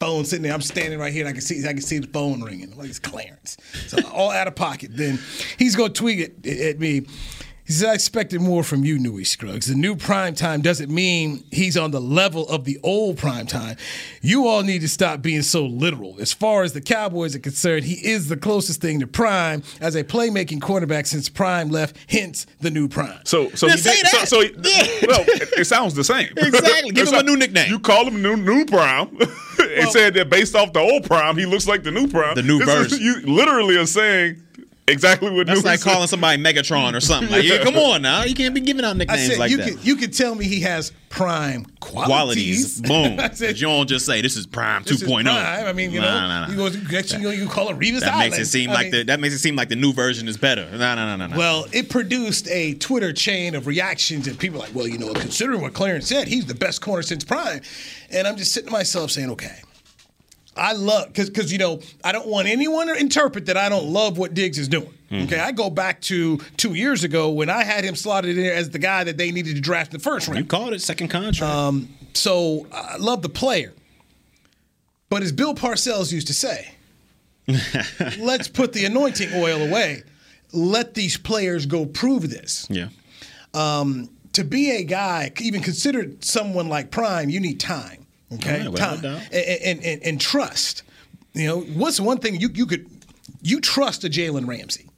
[0.00, 0.52] Phone sitting there.
[0.52, 1.22] I'm standing right here.
[1.22, 1.64] And I can see.
[1.64, 2.76] I can see the phone ringing.
[2.76, 3.56] Like it's Clarence.
[3.86, 4.96] So all out of pocket.
[4.96, 5.20] Then
[5.58, 7.06] he's gonna tweet it at me.
[7.68, 9.66] He said, I expected more from you, Newy Scruggs.
[9.66, 13.76] The new prime time doesn't mean he's on the level of the old prime time.
[14.22, 16.16] You all need to stop being so literal.
[16.18, 19.96] As far as the Cowboys are concerned, he is the closest thing to prime as
[19.96, 23.20] a playmaking quarterback since prime left, hence the new prime.
[23.24, 24.28] So, so Then he say did, so, that.
[24.28, 25.06] so he- Yeah.
[25.06, 26.30] well, it, it sounds the same.
[26.38, 26.92] Exactly.
[26.92, 27.68] Give It's him a new nickname.
[27.70, 29.08] You call him new new prime.
[29.60, 32.34] and said that based off the old prime, he looks like the new prime.
[32.34, 33.04] The new This is- version.
[33.04, 34.42] You literally are saying
[34.88, 37.30] exactly what That's new like calling somebody Megatron or something.
[37.30, 38.24] Like, yeah, come on now.
[38.24, 39.68] You can't be giving out I nicknames said like you that.
[39.70, 42.80] could you could tell me he has prime qualities.
[42.80, 42.80] Qualities.
[42.82, 43.18] Boom.
[43.20, 45.22] I said, But you don't just say this is Prime this is 2.0.
[45.24, 45.66] prime.
[45.66, 46.50] I mean, you know, Nah, nah, nah.
[46.52, 48.30] you go next thing you know, you call it Revis That Island.
[48.32, 50.28] makes it seem I like mean, the that makes it seem like the new version
[50.28, 50.68] is better.
[50.72, 51.36] No, no, no, no, no.
[51.36, 55.60] Well, it produced a Twitter chain of reactions, and people like, well, you know, considering
[55.60, 57.60] what Clarence said, he's the best corner since Prime.
[58.10, 59.60] And I'm just sitting to myself saying, okay.
[60.58, 63.86] I love because because you know I don't want anyone to interpret that I don't
[63.86, 64.92] love what Diggs is doing.
[65.10, 65.24] Mm-hmm.
[65.24, 68.54] Okay, I go back to two years ago when I had him slotted in there
[68.54, 70.40] as the guy that they needed to draft in the first round.
[70.40, 71.54] you called it second contract.
[71.54, 73.72] Um, so I love the player,
[75.08, 76.74] but as Bill Parcells used to say,
[78.18, 80.02] let's put the anointing oil away.
[80.52, 82.88] Let these players go prove this yeah.
[83.54, 88.06] um, to be a guy, even considered someone like Prime, you need time.
[88.34, 90.82] Okay, without time and, and, and, and trust.
[91.32, 92.86] You know, what's one thing you you could
[93.42, 94.88] you trust a Jalen Ramsey?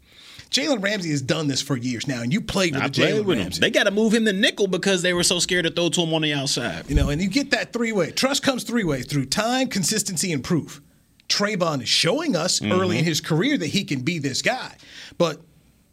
[0.51, 3.15] Jalen Ramsey has done this for years now, and you played with I a played
[3.15, 3.45] Jalen with him.
[3.45, 3.61] Ramsey.
[3.61, 6.01] They got to move him to nickel because they were so scared to throw to
[6.01, 6.91] him on the outside.
[6.91, 8.11] You know, and you get that three way.
[8.11, 10.81] Trust comes three ways through time, consistency, and proof.
[11.29, 12.73] Trevon is showing us mm-hmm.
[12.73, 14.77] early in his career that he can be this guy.
[15.17, 15.41] But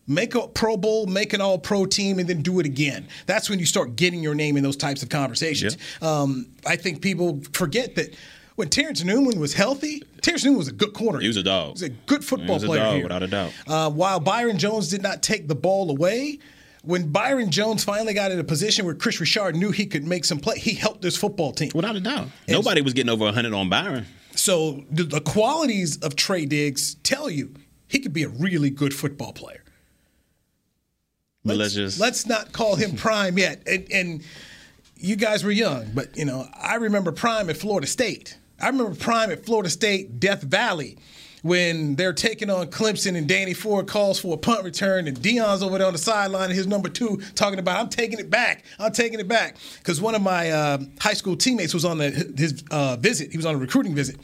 [0.08, 3.08] make a Pro Bowl, make an all pro team, and then do it again.
[3.26, 5.78] That's when you start getting your name in those types of conversations.
[6.02, 8.15] Um, I think people forget that
[8.56, 11.20] when Terence Newman was healthy, Terence Newman was a good corner.
[11.20, 11.67] He was a dog.
[11.67, 12.80] He was a good football He was a player.
[12.82, 13.04] dog, here.
[13.04, 13.54] without a doubt.
[13.67, 16.39] Uh, while Byron Jones did not take the ball away,
[16.82, 20.26] when Byron Jones finally got in a position where Kris Richard knew he could make
[20.26, 21.70] some play, he helped this football team.
[21.76, 22.30] Without a doubt.
[22.48, 24.06] Nobody was getting over 100 on Byron.
[24.36, 27.54] So the, the qualities of Trey Diggs tell you
[27.88, 29.63] he could be a really good football player.
[31.56, 33.62] Let's just Let's not call him prime yet.
[33.68, 34.24] And, and
[34.98, 38.38] you guys were young, but you know I remember prime at Florida State.
[38.60, 40.98] I remember prime at Florida State, Death Valley,
[41.44, 45.62] when they're taking on Clemson and Danny Ford calls for a punt return and Dion's
[45.62, 48.64] over there on the sideline and his number two talking about I'm taking it back,
[48.80, 52.10] I'm taking it back because one of my uh, high school teammates was on the,
[52.36, 53.32] his uh, visit.
[53.32, 54.18] He was on a recruiting visit.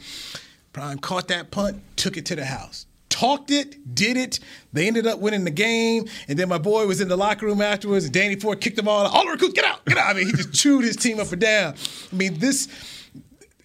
[0.72, 2.86] Prime caught that punt, took it to the house.
[3.14, 4.40] Talked it, did it.
[4.72, 6.06] They ended up winning the game.
[6.26, 8.88] And then my boy was in the locker room afterwards, and Danny Ford kicked them
[8.88, 9.12] all out.
[9.14, 10.10] All the recruits, get out, get out.
[10.10, 11.74] I mean, he just chewed his team up and down.
[12.12, 12.66] I mean, this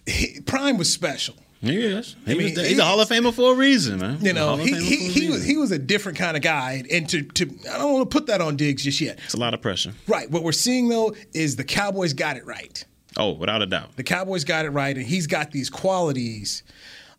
[0.06, 1.34] he, Prime was special.
[1.60, 2.14] He is.
[2.26, 4.18] He I mean, was he's he- a Hall of Famer for a reason, man.
[4.20, 6.84] You know, he, he, he was he was a different kind of guy.
[6.88, 9.18] And to, to I don't want to put that on Diggs just yet.
[9.24, 9.92] It's a lot of pressure.
[10.06, 10.30] Right.
[10.30, 12.84] What we're seeing though is the Cowboys got it right.
[13.16, 13.96] Oh, without a doubt.
[13.96, 16.62] The Cowboys got it right, and he's got these qualities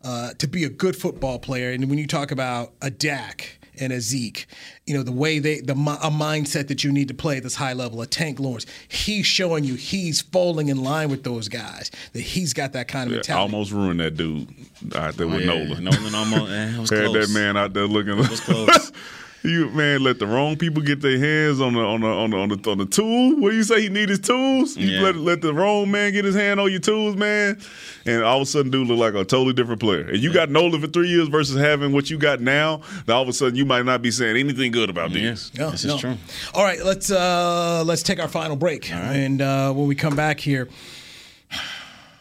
[0.04, 1.70] uh, to be a good football player.
[1.72, 4.46] And when you talk about a Dak and a Zeke,
[4.86, 7.54] you know the way they the a mindset that you need to play at this
[7.54, 8.02] high level.
[8.02, 11.90] A Tank Lawrence, he's showing you he's falling in line with those guys.
[12.12, 13.54] That he's got that kind of Yeah, mentality.
[13.54, 14.48] almost ruined that dude
[14.94, 15.46] out there Oh, with yeah.
[15.46, 15.84] Nolan.
[15.84, 16.52] Nolan almost.
[16.52, 17.28] eh, it was Had close.
[17.28, 18.18] that man out there looking.
[18.18, 18.92] It was close.
[19.44, 22.36] you man, let the wrong people get their hands on the on the on the
[22.36, 23.36] on the, on the tool.
[23.40, 23.82] What do you say?
[23.82, 24.76] He need his tools.
[24.76, 25.00] You Yeah.
[25.02, 27.60] let let the wrong man get his hand on your tools, man,
[28.06, 30.08] and all of a sudden, dude look like a totally different player.
[30.08, 32.82] And you got Nolan for three years versus having what you got now.
[33.06, 35.58] Then all of a sudden, you might not be saying anything good about Yes, these.
[35.58, 35.94] No, this no.
[35.96, 36.16] is true.
[36.54, 40.38] All right, let's uh, let's take our final break, and uh, when we come back
[40.40, 40.68] here,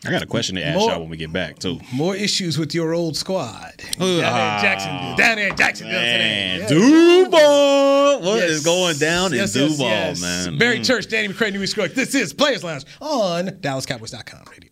[0.04, 1.80] I got a question to ask More- y'all when we get back too.
[1.94, 3.82] More issues with your old squad.
[4.02, 4.56] Ooh, down there ah.
[4.58, 5.16] in Jacksonville.
[5.16, 6.80] Down there in Jacksonville Man, today.
[6.80, 7.24] Yeah.
[7.26, 8.64] Duval, what is Yes.
[8.66, 10.22] going down Yes, in yes, Duval, yes.
[10.22, 10.58] man?
[10.58, 10.86] Barry Mm.
[10.86, 11.94] Church, Danny McCray, New York.
[11.94, 14.72] This is Players Lounge on DallasCowboys.com radio.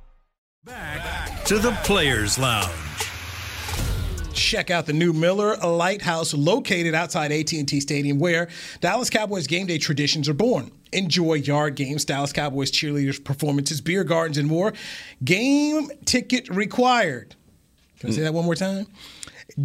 [0.63, 2.69] Back to the Players Lounge.
[4.31, 8.47] Check out the new Miller Lighthouse located outside AT&T Stadium where
[8.79, 10.71] Dallas Cowboys game day traditions are born.
[10.93, 14.71] Enjoy yard games, Dallas Cowboys cheerleaders performances, beer gardens and more.
[15.23, 17.35] Game ticket required.
[17.99, 18.85] Can I say that one more time?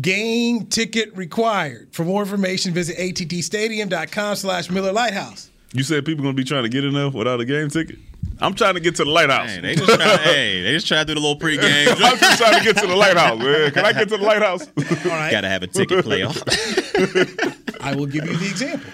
[0.01, 1.93] Game ticket required.
[1.93, 5.51] For more information, visit attstadium.com slash Miller Lighthouse.
[5.75, 7.99] You said people gonna be trying to get in there without a game ticket.
[8.41, 9.51] I'm trying to get to the lighthouse.
[9.51, 11.89] Hey, they just try, hey, they just try to do the little pregame.
[11.89, 13.71] I'm just trying to get to the lighthouse, man.
[13.73, 14.63] Can I get to the lighthouse?
[15.07, 15.31] All right.
[15.31, 17.77] Got to have a ticket playoff.
[17.81, 18.91] I will give you the example.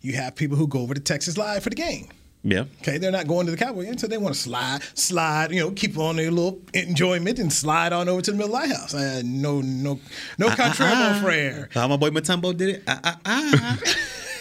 [0.00, 2.08] You have people who go over to Texas Live for the game.
[2.44, 2.64] yeah.
[2.82, 5.60] Okay, they're not going to the Cowboys game, so they want to slide, slide, you
[5.60, 8.94] know, keep on their little enjoyment and slide on over to the Miller Lighthouse.
[8.94, 9.98] Uh, no, no,
[10.38, 11.12] no country, ah.
[11.14, 11.68] mon frere.
[11.72, 12.82] How my boy Mutombo did it.
[12.86, 13.78] Ah, ah,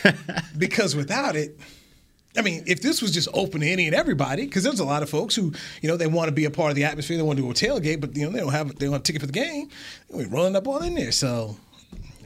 [0.06, 0.44] ah.
[0.58, 1.60] Because without it,
[2.38, 5.02] I mean, if this was just open to any and everybody, because there's a lot
[5.04, 7.24] of folks who, you know, they want to be a part of the atmosphere, they
[7.24, 9.04] want to do a tailgate, but you know, they don't have they don't have a
[9.04, 9.70] ticket for the game.
[10.10, 11.12] We rolling up all in there.
[11.12, 11.58] So,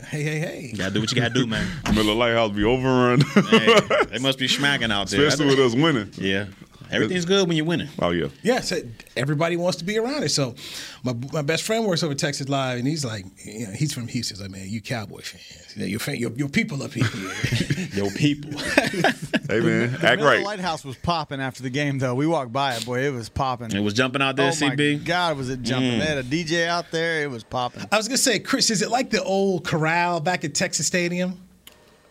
[0.09, 0.69] hey, hey, hey.
[0.71, 1.65] You gotta do what you gotta do, man.
[1.95, 3.79] Miller Lighthouse be overrun, Hey,
[4.11, 5.25] they must be smacking out there.
[5.25, 6.11] especially with us winning.
[6.17, 6.47] Yeah.
[6.91, 7.87] Everything's good when you're winning.
[7.99, 8.27] Oh yeah.
[8.43, 8.77] Yeah, so
[9.15, 10.29] everybody wants to be around it.
[10.29, 10.55] So
[11.03, 13.93] my my best friend works over at Texas Live, and he's like, you know, he's
[13.93, 14.35] from Houston.
[14.35, 17.05] He's like, man, you Cowboy fans, your, fan, your your people up here.
[17.93, 18.51] Yo, people.
[19.51, 20.45] Hey man, The act Miller right.
[20.45, 22.15] Lighthouse was popping after the game, though.
[22.15, 23.05] We walked by it, boy.
[23.05, 23.75] It was popping.
[23.75, 25.03] It was jumping out there, oh my CB.
[25.03, 25.91] God, was it jumping?
[25.91, 25.99] Mm.
[25.99, 27.23] They had a DJ out there.
[27.23, 27.83] It was popping.
[27.91, 31.37] I was gonna say, Chris, is it like the old corral back at Texas Stadium?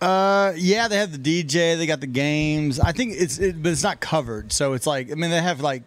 [0.00, 1.76] Uh, yeah, they have the DJ.
[1.76, 2.80] They got the games.
[2.80, 4.52] I think it's, it, but it's not covered.
[4.52, 5.82] So it's like, I mean, they have like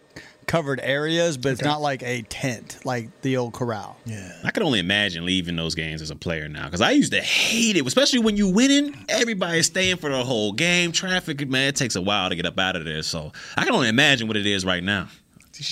[0.46, 3.98] covered areas, but it's not like a tent like the old corral.
[4.06, 4.32] Yeah.
[4.44, 7.22] I can only imagine leaving those games as a player now because I used to
[7.22, 8.94] hate it, especially when you winning.
[9.10, 10.92] Everybody's staying for the whole game.
[10.92, 13.02] Traffic, man, it takes a while to get up out of there.
[13.04, 15.08] So I can only imagine what it is right now.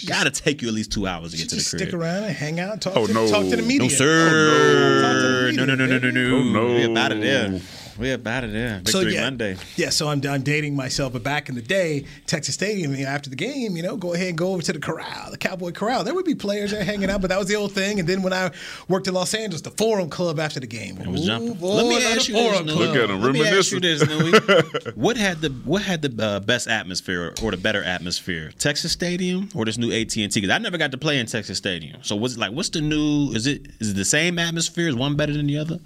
[0.07, 1.81] Got to take you at least two hours to get to the Just crib.
[1.81, 3.27] stick around and hang out, talk, Oh, to, no.
[3.27, 3.79] talk to the media.
[3.79, 5.01] No, sir.
[5.01, 6.37] Talk to the no, no, no, no, no, no.
[6.37, 6.75] Oh, no.
[6.75, 7.59] We about it there.
[7.97, 8.81] We about it there.
[8.83, 9.57] Victory yeah, Monday.
[9.75, 13.09] Yeah, so I'm, I'm dating myself, but back in the day, Texas Stadium, you know,
[13.09, 15.71] after the game, you know, go ahead and go over to the corral, the Cowboy
[15.71, 16.03] Corral.
[16.03, 17.99] There would be players there hanging out, but that was the old thing.
[17.99, 18.51] And then when I
[18.87, 20.97] worked in Los Angeles, the Forum Club after the game.
[20.97, 21.53] It was Ooh, jumping.
[21.55, 22.75] boy, Let me ask you this, Forum Newy.
[22.75, 22.87] Club.
[22.87, 24.93] Look at him Let me ask you this, Newy.
[24.95, 28.51] what had the what had the uh, best atmosphere or the better atmosphere?
[28.57, 30.41] Texas Stadium or this new AT and T?
[30.41, 32.03] Because I never got to play in Texas Stadium.
[32.03, 32.51] So what's like?
[32.51, 33.31] What's the new?
[33.33, 34.87] Is it is it the same atmosphere?
[34.87, 35.79] Is one better than the other?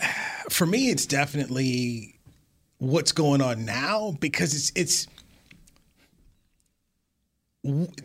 [0.50, 2.18] for me, it's definitely
[2.78, 5.06] what's going on now because it's it's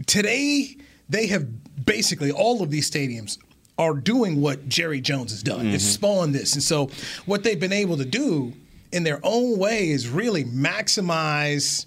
[0.05, 0.77] today
[1.09, 1.47] they have
[1.85, 3.39] basically all of these stadiums
[3.77, 5.67] are doing what Jerry Jones has done.
[5.67, 5.93] It's mm-hmm.
[5.93, 6.53] spawned this.
[6.53, 6.89] And so
[7.25, 8.53] what they've been able to do
[8.91, 11.85] in their own way is really maximize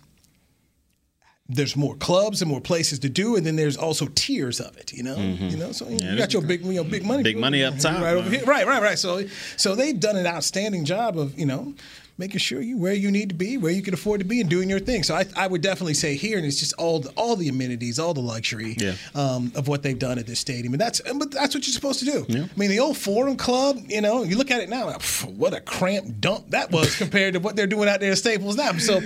[1.53, 4.93] there's more clubs and more places to do, and then there's also tiers of it.
[4.93, 5.73] You know, you know.
[5.73, 6.13] So you Mm-hmm.
[6.13, 8.45] Yeah, got your big, you know, big money, Big money up top, right over here,
[8.45, 8.99] right, right, right.
[8.99, 9.27] So,
[9.57, 11.75] so they've done an outstanding job of you know
[12.21, 14.49] making sure you where you need to be, where you can afford to be, and
[14.49, 15.03] doing your thing.
[15.03, 17.99] So I, I would definitely say here, and it's just all the, all the amenities,
[17.99, 18.95] all the luxury Yeah.
[19.17, 21.99] um, of what they've done at this stadium, and that's but that's what you're supposed
[22.01, 22.27] to do.
[22.29, 22.45] Yeah.
[22.45, 25.55] I mean, the old Forum Club, you know, you look at it now, like, what
[25.55, 28.73] a cramped dump that was compared to what they're doing out there at Staples now.
[28.75, 29.01] So,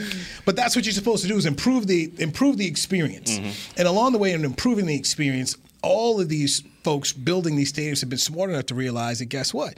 [0.44, 3.38] but that's what you're supposed to do is improve the improve the experience,
[3.76, 8.00] and along the way in improving the experience, all of these folks building these stadiums
[8.00, 9.74] have been smart enough to realize that guess what.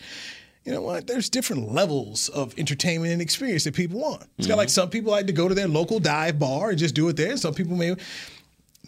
[0.66, 1.06] You know what?
[1.06, 4.24] There's different levels of entertainment and experience that people want.
[4.36, 6.96] It's got like some people like to go to their local dive bar and just
[6.96, 7.36] do it there.
[7.36, 7.94] Some people may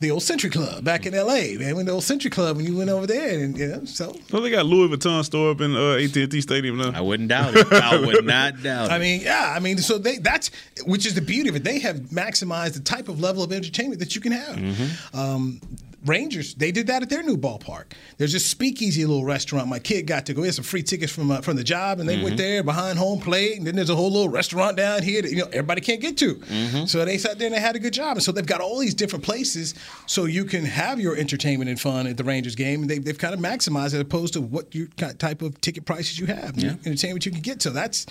[0.00, 1.56] the old Century Club back in L.A.
[1.56, 4.16] Man, when the old Century Club when you went over there, and you know, so
[4.28, 6.92] So they got Louis Vuitton store up in uh, AT&T Stadium now.
[6.94, 7.72] I wouldn't doubt it.
[7.72, 8.92] I would not doubt it.
[8.92, 10.50] I mean, yeah, I mean, so they that's
[10.84, 11.64] which is the beauty of it.
[11.64, 14.56] They have maximized the type of level of entertainment that you can have.
[14.56, 15.18] Mm-hmm.
[15.18, 15.60] Um,
[16.06, 17.86] Rangers, they did that at their new ballpark.
[18.18, 19.66] There's this speakeasy little restaurant.
[19.68, 20.42] My kid got to go.
[20.42, 22.24] He had some free tickets from uh, from the job, and they Mm-hmm.
[22.24, 23.58] went there behind home plate.
[23.58, 26.16] And then there's a whole little restaurant down here that you know everybody can't get
[26.18, 26.36] to.
[26.36, 26.84] Mm-hmm.
[26.86, 28.16] So they sat there and they had a good job.
[28.16, 29.74] And so they've got all these different places
[30.06, 32.82] so you can have your entertainment and fun at the Rangers game.
[32.82, 36.18] And they, they've kind of maximized it opposed to what your type of ticket prices
[36.18, 36.74] you have, Yeah.
[36.86, 37.60] entertainment you can get.
[37.60, 38.06] So that's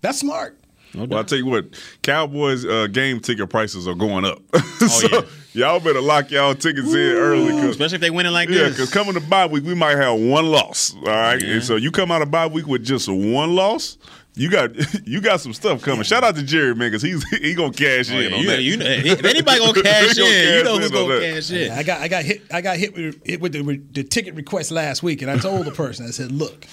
[0.00, 0.58] that's smart.
[0.94, 1.66] Well, I tell you what,
[2.02, 4.40] Cowboys uh, game ticket prices are going up.
[4.80, 7.50] Oh, so y'all better lock y'all tickets in early.
[7.52, 8.62] 'cause- Especially if they winning like yeah, this.
[8.64, 10.94] Yeah, because coming to bye week, we might have one loss.
[10.94, 13.98] All right, and so you come out of bye week with just one loss.
[14.34, 14.70] You got
[15.06, 16.04] you got some stuff coming.
[16.04, 18.48] Shout out to Jerry man, because he's he gonna cash Oh, in yeah, on you-
[18.50, 18.62] that.
[18.62, 21.34] you know, if anybody gonna cash He gonna in, you know in who's gonna that.
[21.34, 21.72] cash in.
[21.72, 24.70] I got I got hit I got hit with, hit with the, the ticket request
[24.70, 26.66] last week, and I told the person I said, "Look,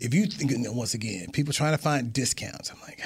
[0.00, 3.00] if you think and once again people trying to find discounts, I'm like,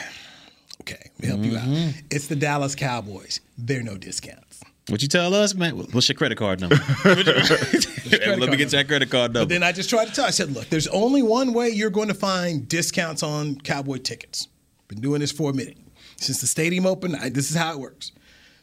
[0.83, 1.89] okay, let me help you Mm-hmm.
[1.89, 1.95] out.
[2.11, 3.41] It's the Dallas Cowboys.
[3.59, 4.63] There are no discounts.
[4.89, 5.73] What you tell us, man?
[5.77, 6.77] What's your credit card number?
[7.05, 9.55] Let me get that credit card But number.
[9.55, 10.25] then I just tried to tell.
[10.25, 14.47] I said, look, there's only one way you're going to find discounts on Cowboy tickets.
[14.89, 15.77] Been doing this for a minute
[16.17, 17.17] since the stadium opened.
[17.17, 18.13] I, this is how it works.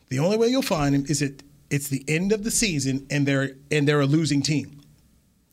[0.09, 3.25] The only way you'll find them is it it's the end of the season and
[3.27, 4.79] they're and they're a losing team.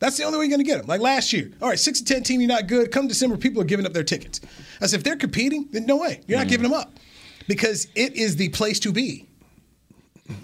[0.01, 0.87] That's the only way you're going to get them.
[0.87, 2.91] Like last year, all right, six to ten team, you're not good.
[2.91, 4.41] Come December, people are giving up their tickets.
[4.81, 6.49] I said, if they're competing, then no way, you're not mm-hmm.
[6.49, 6.95] giving them up,
[7.47, 9.29] because it is the place to be.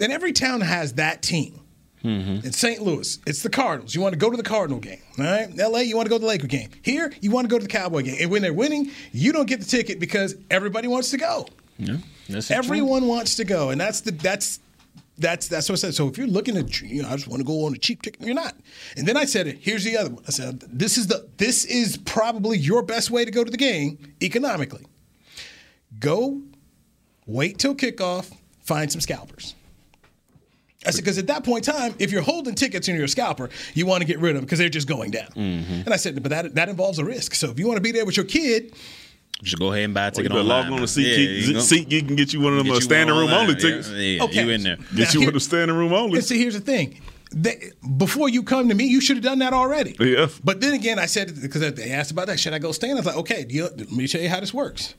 [0.00, 1.60] And every town has that team.
[2.04, 2.46] Mm-hmm.
[2.46, 2.80] In St.
[2.80, 3.92] Louis, it's the Cardinals.
[3.92, 5.48] You want to go to the Cardinal game, all right?
[5.56, 6.70] LA, you want to go to the Laker game.
[6.82, 8.18] Here, you want to go to the Cowboy game.
[8.20, 11.48] And when they're winning, you don't get the ticket because everybody wants to go.
[11.76, 11.96] Yeah,
[12.28, 12.66] that's the truth.
[12.66, 14.60] Everyone wants to go, and that's the that's
[15.18, 15.94] that's that's what I said.
[15.94, 18.02] So if you're looking at you know, I just want to go on a cheap
[18.02, 18.54] ticket, you're not.
[18.96, 20.24] And then I said, here's the other one.
[20.26, 23.56] I said, this is the this is probably your best way to go to the
[23.56, 24.86] game economically.
[25.98, 26.42] Go,
[27.26, 29.54] wait till kickoff, find some scalpers.
[30.86, 33.08] I said, because at that point in time, if you're holding tickets and you're a
[33.08, 35.28] scalper, you want to get rid of them because they're just going down.
[35.28, 35.72] Mm-hmm.
[35.84, 37.34] And I said, but that that involves a risk.
[37.34, 38.74] So if you want to be there with your kid,
[39.42, 40.48] Just go ahead and buy a Well, you ticket better online.
[40.48, 40.80] log on man.
[40.80, 41.46] to Seat Yeah, Geek.
[41.46, 43.88] you go- SeatGeek can get you one of them uh, standing one room only tickets.
[43.90, 44.44] Yeah, yeah, Okay.
[44.44, 44.76] you in there.
[44.76, 46.18] Get Now, you here- one of them standing room only.
[46.18, 47.00] And see, here's the thing.
[47.30, 49.94] They, before you come to me, you should have done that already.
[50.00, 50.28] Yeah.
[50.42, 52.40] But then again, I said because they asked about that.
[52.40, 52.92] Should I go stand?
[52.94, 53.44] I was like, okay.
[53.48, 54.94] You, let me show you how this works.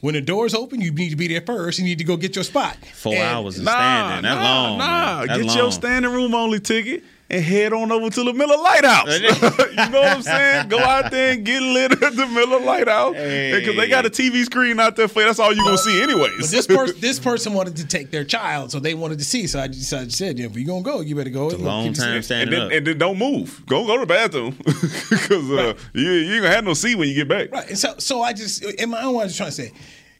[0.00, 1.78] When the doors open, you need to be there first.
[1.78, 2.78] You need to go get your spot.
[2.94, 4.22] Four And- hours and Nah, standing.
[4.22, 4.78] That's nah, long.
[4.78, 5.18] nah.
[5.18, 5.26] man.
[5.26, 5.56] That's Get long.
[5.58, 9.20] your standing room only ticket and head on over to the Miller Lighthouse.
[9.20, 10.68] you know what I'm saying?
[10.68, 14.44] Go out there and get lit at the Miller Lighthouse because they got a TV
[14.44, 15.26] screen out there for you.
[15.26, 16.36] That's all you're gonna see, anyways.
[16.40, 19.46] But this person, this person wanted to take their child, so they wanted to see.
[19.46, 21.46] So I just I said, yeah, if you're gonna go, you better go.
[21.46, 22.72] It's a long time and standing then, up.
[22.72, 23.64] and then don't move.
[23.66, 27.08] Go go to the bathroom because uh, you you ain't gonna have no seat when
[27.08, 27.50] you get back.
[27.50, 27.68] Right.
[27.68, 29.72] And so, so I just in my own words, I was trying to say,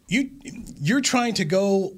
[0.08, 0.30] you
[0.80, 1.94] you're trying to go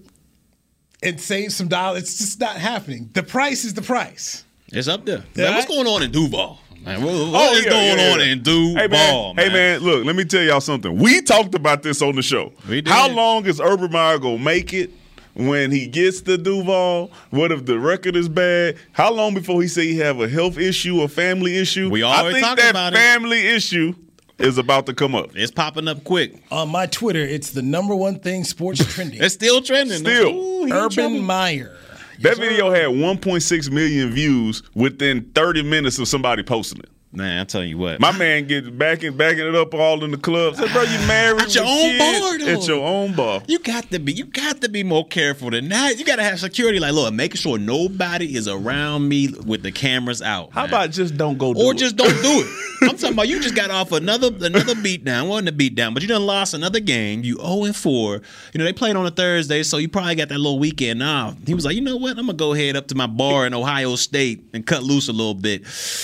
[1.03, 2.03] and save some dollars.
[2.03, 3.11] It's just not happening.
[3.13, 4.45] The price is the price.
[4.73, 5.25] It's up there.
[5.35, 6.59] Yeah, man, what's going on in Duval?
[6.85, 9.47] Man, what, what Oh, is yeah, going yeah, on in Duval, Hey man, man?
[9.47, 10.97] hey man, look, let me tell y'all something.
[10.97, 12.53] We talked about this on the show.
[12.69, 12.89] We did.
[12.89, 14.91] How long is Urban Meyer gonna make it
[15.35, 17.11] when he gets to Duval?
[17.31, 18.77] What if the record is bad?
[18.93, 21.91] How long before he say he have a health issue or family issue?
[21.91, 22.97] We I always think talk that about it.
[22.97, 23.95] family issue
[24.39, 25.31] is about to come up.
[25.35, 26.35] It's popping up quick.
[26.51, 29.23] On my Twitter, it's the number one thing sports trending.
[29.23, 29.99] It's still trending.
[29.99, 30.29] Still.
[30.29, 31.01] Ooh, he in trouble.
[31.01, 31.76] Urban Meyer.
[32.21, 36.91] That video had 1.6 million views within 30 minutes of somebody posting it.
[37.13, 37.99] Man, I'm telling you what.
[37.99, 40.57] My man gets backing backing it up all in the club.
[40.57, 42.61] Said, bro, you married At your own kids bar, though.
[42.61, 43.43] At your own bar.
[43.47, 44.13] You got to be.
[44.13, 45.99] You got to be more careful than that.
[45.99, 46.79] You got to have security.
[46.79, 50.53] Like, look, making sure nobody is around me with the cameras out.
[50.53, 50.71] How man.
[50.71, 51.79] about just don't go do or it?
[51.79, 52.63] just don't do it.
[52.83, 55.29] I'm talking about you just got off another another beat down.
[55.29, 57.25] wasn't a beat down, but you done lost another game.
[57.25, 58.21] You 0 and 4.
[58.53, 61.37] You know, they played on a Thursday, so you probably got that little weekend off.
[61.47, 62.19] He was like, you know what?
[62.19, 65.13] I'm gonna go head up to my bar in Ohio State and cut loose a
[65.13, 65.63] little bit.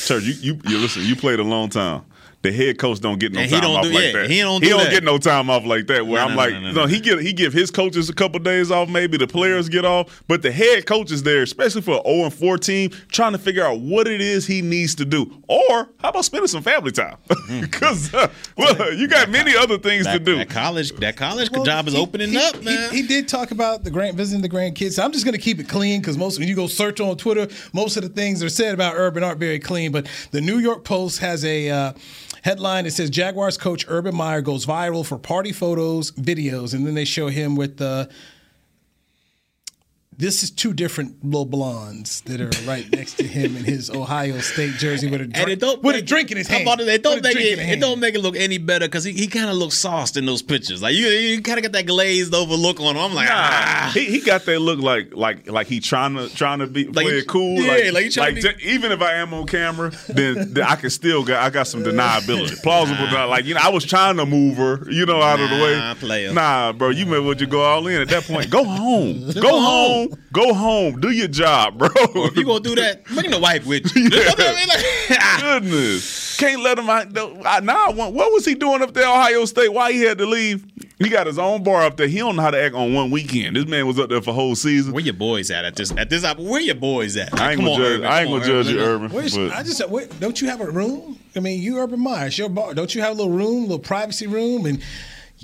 [0.09, 1.09] You, you, you listen.
[1.09, 2.05] You played a long time.
[2.43, 4.31] The head coach don't get no And he time don't off do- like yeah, that.
[4.31, 4.91] he don't do that.
[4.91, 6.05] get no time off like that.
[6.07, 6.87] Where No, I'm no, like, no, no, no, no.
[6.87, 8.89] he get he give his coaches a couple days off.
[8.89, 12.25] Maybe the players get off, but the head coach is there, especially for an 0
[12.25, 15.41] and 4 team, trying to figure out what it is he needs to do.
[15.47, 17.17] Or how about spending some family time?
[17.61, 20.37] Because uh, well, you got many other things to do.
[20.39, 22.91] that college, that college Well, job is he- opening he- up, he- man.
[22.93, 25.03] He, did talk about the grand visiting the grandkids.
[25.03, 27.47] I'm just going to keep it clean because most when you go search on Twitter,
[27.73, 29.93] most of the things that are said about Urban aren't very clean.
[29.93, 31.93] But the New York Post has a uh,
[32.43, 36.95] headline that says Jaguars coach Urban Meyer goes viral for party photos, videos, and then
[36.95, 38.09] they show him with the.
[40.19, 44.39] This is two different little blondes that are right next to him in his Ohio
[44.39, 46.63] State jersey with a And drink, it don't with a make- drink in his hand.
[46.63, 46.87] about it?
[46.87, 47.59] It don't make it.
[47.59, 50.17] in It don't make it look any better because he, he kind of looks sauced
[50.17, 50.81] in those pictures.
[50.83, 53.03] Like you, you kind of got that glazed over look on him.
[53.03, 53.91] I'm like, ah.
[53.95, 57.05] He, he got that look like like like he trying to trying to be play
[57.05, 57.59] he- it cool.
[57.61, 60.65] yeah, like, like he trying to ju- even if I am on camera, then, then
[60.65, 63.07] I can still got I got some deniability, plausible.
[63.07, 65.57] deni- Like you know, I was trying to move her, you know, out of the
[65.57, 65.75] way.
[65.77, 66.33] Nah, player.
[66.33, 68.51] Nah, bro, you may well just go all in at that point.
[68.51, 70.02] Go home, go, go home.
[70.11, 70.23] Home.
[70.33, 71.89] go home, do your job, bro.
[72.15, 74.03] Or if you gonna do that, bring the wife with you.
[74.05, 74.69] You know what I mean?
[74.69, 74.85] Like,
[75.21, 75.39] ah.
[75.41, 77.17] Goodness, can't let him out.
[77.47, 79.73] I, now, I want- what was he doing up there, Ohio State?
[79.73, 80.65] Why he had to leave?
[80.99, 82.07] He got his own bar up there.
[82.07, 83.57] He don't know how to act on one weekend.
[83.57, 84.93] This man was up there for a whole season.
[84.93, 86.25] where your boys at at this at this?
[86.25, 87.39] op- Where your boys at?
[87.41, 87.93] I ain't gonna on, judge.
[87.99, 88.07] Urban.
[88.07, 89.11] I ain't gonna on, judge you, Urban.
[89.11, 91.19] Where's, I just wait, don't you have a room?
[91.35, 92.75] I mean, you Urban Meyer, it's your bar.
[92.75, 94.65] Don't you have a little room, a little privacy room?
[94.67, 94.81] And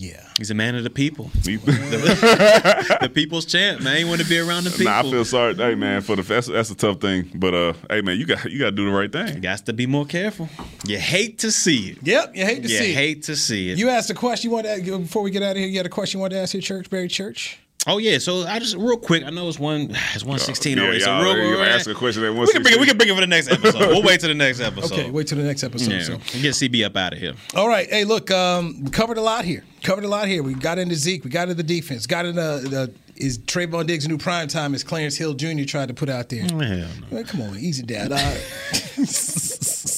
[0.01, 1.31] yeah, He's a man of the people.
[1.43, 3.97] the people's champ, man.
[3.97, 4.87] He want to be around the people.
[4.87, 5.55] Nah, I feel sorry.
[5.55, 7.31] Hey man, for the that's that's a tough thing.
[7.35, 9.35] But uh, hey man, you got you got to do the right thing.
[9.35, 10.49] You got to be more careful.
[10.87, 11.99] You hate to see it.
[12.03, 12.91] yep, you hate to You see.
[12.93, 12.95] it.
[12.95, 13.79] hate to see it.
[13.79, 15.67] You asked a question you wanted to ask, before we get out of here.
[15.67, 17.59] You had a question you wanted to ask here, Church, Barry Church.
[17.89, 19.25] Oh yeah, so I just real quick.
[19.25, 19.97] I know it's one.
[20.15, 21.01] It's one sixteen Yeah, already.
[21.01, 22.81] So y'all- real, you real, ask a question at We can bring it.
[22.81, 23.79] We can bring it for the next episode.
[23.89, 24.93] we'll wait till the next episode.
[24.93, 25.91] Okay, wait till the next episode.
[25.93, 26.17] Yeah, So.
[26.35, 27.35] we get CB up out of here.
[27.55, 27.89] All right.
[27.89, 29.65] Hey, look, um, we covered a lot here.
[29.83, 30.43] Covered a lot here.
[30.43, 31.25] We got into Zeke.
[31.25, 32.07] We got into the defense.
[32.07, 35.65] Got into the is Trevon Diggs' new prime time as Clarence Hill Jr.
[35.65, 36.43] tried to put out there.
[36.43, 36.89] Hell no.
[37.11, 38.13] Man, come on, easy, Dad.
[38.13, 38.19] Uh,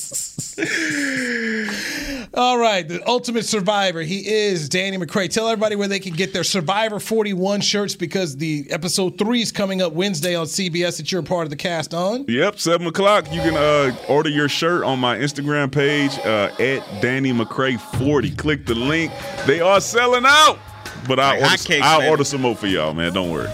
[2.35, 4.03] all right, the ultimate survivor.
[4.03, 5.29] He is Danny McCray.
[5.31, 9.51] Tell everybody where they can get their Survivor 41 shirts because the episode three is
[9.53, 12.25] coming up Wednesday on CBS that you're a part of the cast on.
[12.29, 13.33] Yep, seven o'clock.
[13.33, 18.31] You can uh, order your shirt on my Instagram page uh, at Danny McCray forty.
[18.31, 19.13] Click the link.
[19.47, 20.59] They are selling out,
[21.09, 22.11] but I'll, Like order, hotcakes, I'll baby.
[22.11, 23.13] order some more for y'all, man.
[23.13, 23.49] Don't worry.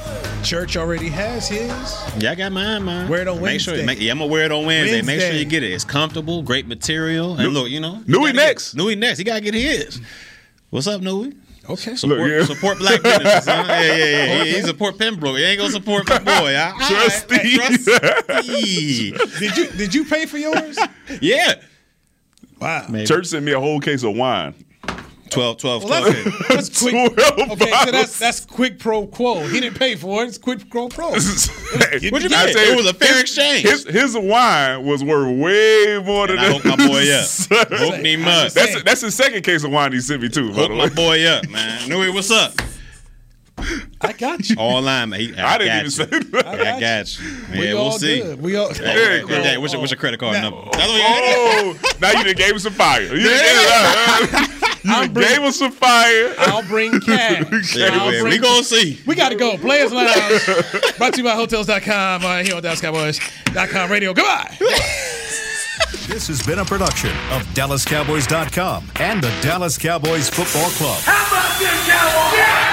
[0.47, 1.69] Church already has his.
[2.23, 3.09] Yeah, I got mine, man.
[3.09, 3.85] Wear it on Make sure, Wednesday.
[3.85, 5.03] make, yeah, I'm gonna wear it on Wednesday.
[5.03, 5.73] Make sure you get it.
[5.73, 8.75] It's comfortable, great material, and look, you know, Newy next.
[8.75, 9.19] Get, Newy next.
[9.19, 10.01] He gotta get his.
[10.71, 11.35] What's up, Newy?
[11.69, 11.97] Okay.
[11.97, 12.45] Support, Look, yeah.
[12.45, 13.45] support black businesses.
[13.49, 13.65] Huh?
[13.69, 14.45] Yeah, yeah, yeah.
[14.45, 15.37] He, he support Pembroke.
[15.37, 16.55] He ain't gonna support my boy.
[16.57, 16.73] Huh?
[16.75, 17.41] All Trust right.
[17.41, 17.85] Steve.
[18.29, 20.79] Trust Did you did you pay for yours?
[21.21, 21.55] Yeah.
[22.61, 22.87] Wow.
[22.89, 23.05] Maybe.
[23.05, 24.55] Church sent me a whole case of wine.
[25.37, 26.25] 12, 12, Well, 12.
[26.25, 26.93] that's, that's quick.
[27.37, 28.19] 12 Okay, so that's bottles.
[28.19, 29.47] that's quick pro quo.
[29.47, 30.29] He didn't pay for it.
[30.29, 31.11] It's quick pro pro.
[31.17, 32.33] What you mean?
[32.35, 33.63] I tell you, It was a fair his- exchange.
[33.63, 36.63] His, his wine was worth way more than And I that.
[36.63, 37.71] hook my boy up.
[37.79, 38.55] Hook me must.
[38.55, 40.51] That's that's the second case of wine he sent me too.
[40.51, 41.89] By Hook the my way, boy up, man.
[41.89, 42.53] Newy, what's up?
[44.01, 44.57] I got you.
[44.57, 45.21] Online, man.
[45.21, 45.91] He- I, I didn't got even you.
[45.91, 46.47] say that.
[46.47, 47.37] I got, got you.
[47.53, 48.21] We Yeah, all we'll see.
[48.21, 48.41] good.
[48.43, 48.69] We all.
[48.69, 49.43] Hey, There hey, you hey, go.
[49.43, 50.69] hey, what's, your, what's your credit card Now- number?
[50.73, 53.03] That's what you Oh, now you done gave him some fire.
[53.03, 56.35] You done gave, you I'm done bring- gave him some fire.
[56.39, 57.75] I'll bring cash.
[57.77, 59.01] Yeah, I'll we, bring- we gonna see.
[59.07, 59.57] We got to go.
[59.59, 60.13] Players Lounge.
[60.99, 62.25] Brought to you by Hotels.com.
[62.25, 64.13] Uh, here on DallasCowboys.com radio.
[64.15, 64.57] Goodbye.
[66.09, 71.01] This has been a production of DallasCowboys.com and the Dallas Cowboys Football Club.
[71.03, 72.66] How about this, Cowboys?